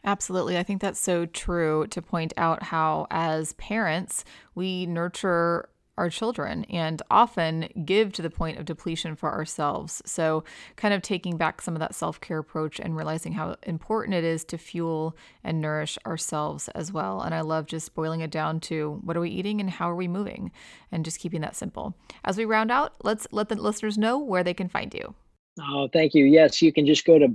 Absolutely. 0.05 0.57
I 0.57 0.63
think 0.63 0.81
that's 0.81 0.99
so 0.99 1.25
true 1.25 1.87
to 1.87 2.01
point 2.01 2.31
out 2.37 2.61
how, 2.63 3.07
as 3.09 3.53
parents, 3.53 4.23
we 4.53 4.85
nurture 4.85 5.69
our 5.97 6.09
children 6.09 6.65
and 6.65 7.01
often 7.09 7.69
give 7.85 8.11
to 8.13 8.21
the 8.21 8.29
point 8.29 8.57
of 8.57 8.65
depletion 8.65 9.15
for 9.15 9.31
ourselves. 9.31 10.01
So, 10.05 10.43
kind 10.75 10.93
of 10.93 11.01
taking 11.01 11.37
back 11.37 11.61
some 11.61 11.75
of 11.75 11.79
that 11.79 11.95
self 11.95 12.19
care 12.21 12.39
approach 12.39 12.79
and 12.79 12.95
realizing 12.95 13.33
how 13.33 13.55
important 13.63 14.15
it 14.15 14.23
is 14.23 14.43
to 14.45 14.57
fuel 14.57 15.15
and 15.43 15.61
nourish 15.61 15.97
ourselves 16.05 16.67
as 16.69 16.91
well. 16.91 17.21
And 17.21 17.33
I 17.33 17.41
love 17.41 17.65
just 17.65 17.95
boiling 17.95 18.21
it 18.21 18.31
down 18.31 18.59
to 18.61 18.99
what 19.03 19.17
are 19.17 19.21
we 19.21 19.29
eating 19.29 19.59
and 19.59 19.69
how 19.69 19.89
are 19.89 19.95
we 19.95 20.07
moving 20.07 20.51
and 20.91 21.05
just 21.05 21.19
keeping 21.19 21.41
that 21.41 21.55
simple. 21.55 21.95
As 22.23 22.37
we 22.37 22.45
round 22.45 22.71
out, 22.71 22.93
let's 23.03 23.27
let 23.31 23.49
the 23.49 23.55
listeners 23.55 23.97
know 23.97 24.19
where 24.19 24.43
they 24.43 24.53
can 24.53 24.69
find 24.69 24.93
you. 24.93 25.15
Oh, 25.61 25.87
thank 25.91 26.13
you. 26.13 26.25
Yes, 26.25 26.61
you 26.61 26.73
can 26.73 26.85
just 26.85 27.05
go 27.05 27.17
to 27.17 27.27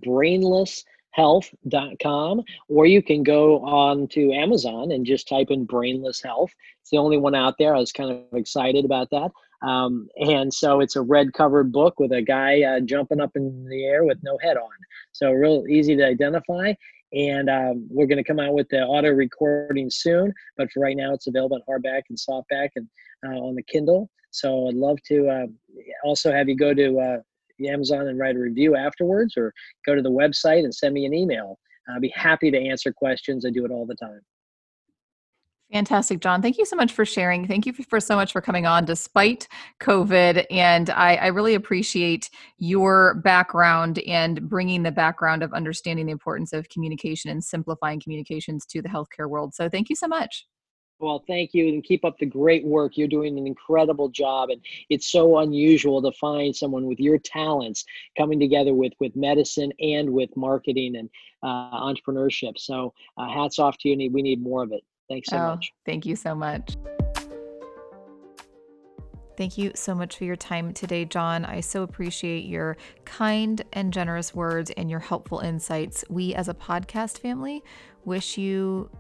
brainlesshealth.com 1.17 2.43
or 2.69 2.87
you 2.87 3.03
can 3.03 3.23
go 3.23 3.65
on 3.65 4.09
to 4.09 4.33
Amazon 4.33 4.93
and 4.93 5.07
just 5.07 5.29
type 5.29 5.49
in 5.51 5.65
brainless 5.65 6.23
health. 6.23 6.51
It's 6.81 6.91
the 6.91 6.99
only 6.99 7.17
one 7.17 7.35
out 7.35 7.55
there. 7.59 7.75
I 7.75 7.79
was 7.79 7.93
kind 7.93 8.11
of 8.11 8.39
excited 8.39 8.85
about 8.85 9.11
that. 9.11 9.31
Um, 9.63 10.09
and 10.17 10.53
so 10.53 10.81
it's 10.81 10.97
a 10.97 11.03
red 11.03 11.33
covered 11.33 11.71
book 11.71 12.01
with 12.01 12.13
a 12.13 12.23
guy 12.23 12.63
uh, 12.63 12.81
jumping 12.81 13.21
up 13.21 13.33
in 13.35 13.67
the 13.69 13.85
air 13.85 14.05
with 14.05 14.19
no 14.23 14.39
head 14.43 14.57
on. 14.57 14.71
So 15.13 15.31
real 15.33 15.65
easy 15.69 15.97
to 15.97 16.07
identify. 16.07 16.73
And 17.13 17.51
um, 17.51 17.87
we're 17.91 18.07
going 18.07 18.23
to 18.23 18.25
come 18.25 18.39
out 18.39 18.55
with 18.55 18.69
the 18.69 18.83
auto 18.83 19.11
recording 19.11 19.91
soon. 19.91 20.33
But 20.57 20.71
for 20.71 20.81
right 20.81 20.97
now, 20.97 21.13
it's 21.13 21.27
available 21.27 21.57
on 21.57 21.63
hardback 21.69 22.03
and 22.09 22.17
softback 22.17 22.71
and 22.77 22.89
uh, 23.27 23.37
on 23.37 23.55
the 23.55 23.65
Kindle. 23.65 24.09
So 24.31 24.69
I'd 24.69 24.75
love 24.75 24.99
to 25.09 25.29
uh, 25.29 25.47
also 26.05 26.33
have 26.33 26.49
you 26.49 26.57
go 26.57 26.73
to 26.73 27.01
uh, 27.01 27.19
Amazon 27.69 28.09
and 28.09 28.19
write 28.19 28.37
a 28.37 28.39
review 28.39 28.77
afterwards, 28.77 29.35
or 29.37 29.53
go 29.87 29.95
to 29.95 30.03
the 30.03 30.11
website 30.11 30.65
and 30.65 30.75
send 30.75 30.95
me 30.95 31.07
an 31.07 31.15
email. 31.15 31.59
I'll 31.89 32.01
be 32.01 32.13
happy 32.15 32.51
to 32.51 32.59
answer 32.59 32.93
questions. 32.93 33.45
I 33.45 33.51
do 33.51 33.65
it 33.65 33.71
all 33.71 33.87
the 33.87 33.97
time. 33.97 34.21
Fantastic, 35.73 36.19
John. 36.21 36.43
Thank 36.43 36.59
you 36.59 36.65
so 36.65 36.75
much 36.75 36.93
for 36.93 37.05
sharing. 37.05 37.47
Thank 37.47 37.65
you 37.65 37.73
for 37.73 38.01
so 38.01 38.17
much 38.17 38.33
for 38.33 38.41
coming 38.41 38.67
on 38.67 38.85
despite 38.85 39.47
COVID. 39.81 40.45
And 40.51 40.91
I, 40.91 41.15
I, 41.15 41.27
really 41.29 41.55
appreciate 41.55 42.29
your 42.59 43.15
background 43.23 44.01
and 44.01 44.49
bringing 44.49 44.83
the 44.83 44.91
background 44.91 45.45
of 45.45 45.53
understanding 45.53 46.07
the 46.07 46.13
importance 46.13 46.53
of 46.53 46.69
communication 46.71 47.31
and 47.31 47.43
simplifying 47.43 48.01
communications 48.01 48.67
to 48.67 48.83
the 48.83 48.89
healthcare 48.89 49.29
world. 49.29 49.55
So 49.55 49.69
thank 49.69 49.89
you 49.89 49.95
so 49.95 50.09
much. 50.09 50.45
Well, 51.01 51.25
thank 51.27 51.55
you 51.55 51.69
and 51.69 51.83
keep 51.83 52.05
up 52.05 52.19
the 52.19 52.27
great 52.27 52.65
work. 52.65 52.97
You're 52.97 53.09
doing 53.09 53.39
an 53.39 53.47
incredible 53.47 54.11
job. 54.11 54.51
And 54.51 54.61
it's 54.91 55.07
so 55.07 55.39
unusual 55.39 56.03
to 56.03 56.13
find 56.13 56.55
someone 56.55 56.87
with 56.87 57.01
your 57.01 57.19
talents 57.19 57.85
coming 58.19 58.39
together 58.39 58.75
with, 58.75 58.93
with 59.01 59.17
medicine 59.17 59.73
and 59.81 60.11
with 60.11 60.37
marketing 60.37 60.97
and 60.97 61.09
uh, 61.43 61.81
entrepreneurship. 61.81 62.59
So 62.59 62.93
uh, 63.17 63.29
hats 63.29 63.59
off 63.59 63.79
to 63.79 63.89
you. 63.89 64.11
We 64.11 64.21
need 64.21 64.43
more 64.43 64.63
of 64.63 64.73
it. 64.73 64.85
Thanks 65.09 65.31
so 65.31 65.39
oh, 65.39 65.47
much. 65.49 65.73
Thank 65.87 66.05
you 66.05 66.17
so 66.17 66.35
much. 66.35 66.77
Thank 69.37 69.57
you 69.57 69.73
so 69.75 69.95
much 69.95 70.19
for 70.19 70.25
your 70.25 70.37
time 70.37 70.75
today, 70.75 71.07
John. 71.07 71.47
I 71.47 71.61
so 71.61 71.83
appreciate 71.83 72.45
your 72.45 72.77
kind 73.07 73.63
and 73.73 73.91
generous 73.91 74.35
words 74.35 74.71
and 74.77 74.91
your 74.91 75.01
helpful 75.01 75.39
insights. 75.39 76.05
We, 76.11 76.35
as 76.35 76.49
a 76.49 76.55
podcast 76.55 77.21
family, 77.21 77.65
wish 78.05 78.37
you 78.37 78.91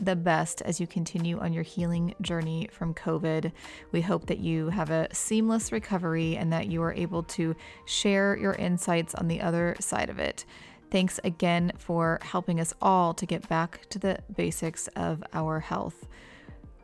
the 0.00 0.16
best 0.16 0.62
as 0.62 0.80
you 0.80 0.86
continue 0.86 1.38
on 1.38 1.52
your 1.52 1.62
healing 1.62 2.14
journey 2.20 2.68
from 2.72 2.94
COVID. 2.94 3.52
We 3.92 4.00
hope 4.00 4.26
that 4.26 4.38
you 4.38 4.68
have 4.68 4.90
a 4.90 5.08
seamless 5.12 5.72
recovery 5.72 6.36
and 6.36 6.52
that 6.52 6.68
you 6.68 6.82
are 6.82 6.92
able 6.92 7.22
to 7.24 7.54
share 7.84 8.36
your 8.36 8.52
insights 8.54 9.14
on 9.14 9.28
the 9.28 9.40
other 9.40 9.76
side 9.80 10.10
of 10.10 10.18
it. 10.18 10.44
Thanks 10.90 11.18
again 11.24 11.72
for 11.76 12.18
helping 12.22 12.60
us 12.60 12.72
all 12.80 13.12
to 13.14 13.26
get 13.26 13.48
back 13.48 13.88
to 13.90 13.98
the 13.98 14.18
basics 14.34 14.88
of 14.88 15.22
our 15.32 15.60
health. 15.60 16.06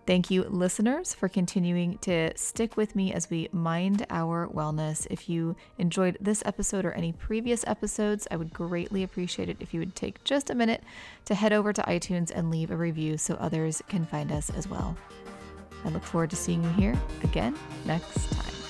Thank 0.05 0.33
you, 0.33 0.43
listeners, 0.43 1.15
for 1.15 1.29
continuing 1.29 1.99
to 1.99 2.37
stick 2.37 2.77
with 2.77 2.97
me 2.97 3.13
as 3.13 3.31
we 3.31 3.49
mind 3.53 4.05
our 4.11 4.49
wellness. 4.49 5.07
If 5.09 5.29
you 5.29 5.55
enjoyed 5.79 6.19
this 6.21 6.43
episode 6.45 6.85
or 6.85 6.91
any 6.93 7.13
previous 7.13 7.65
episodes, 7.69 8.27
I 8.29 8.37
would 8.37 8.53
greatly 8.53 9.05
appreciate 9.05 9.49
it 9.49 9.59
if 9.61 9.73
you 9.73 9.79
would 9.79 9.95
take 9.95 10.25
just 10.25 10.51
a 10.51 10.57
minute 10.57 10.83
to 11.27 11.37
head 11.37 11.53
over 11.53 11.73
to 11.73 11.83
iTunes 11.83 12.33
and 12.35 12.51
leave 12.51 12.73
a 12.73 12.77
review 12.77 13.17
so 13.17 13.35
others 13.35 13.81
can 13.89 14.05
find 14.05 14.33
us 14.33 14.51
as 14.51 14.67
well. 14.67 14.97
I 15.85 15.91
look 15.91 16.03
forward 16.03 16.31
to 16.31 16.37
seeing 16.37 16.65
you 16.65 16.71
here 16.71 17.01
again 17.23 17.57
next 17.85 18.33
time. 18.33 18.62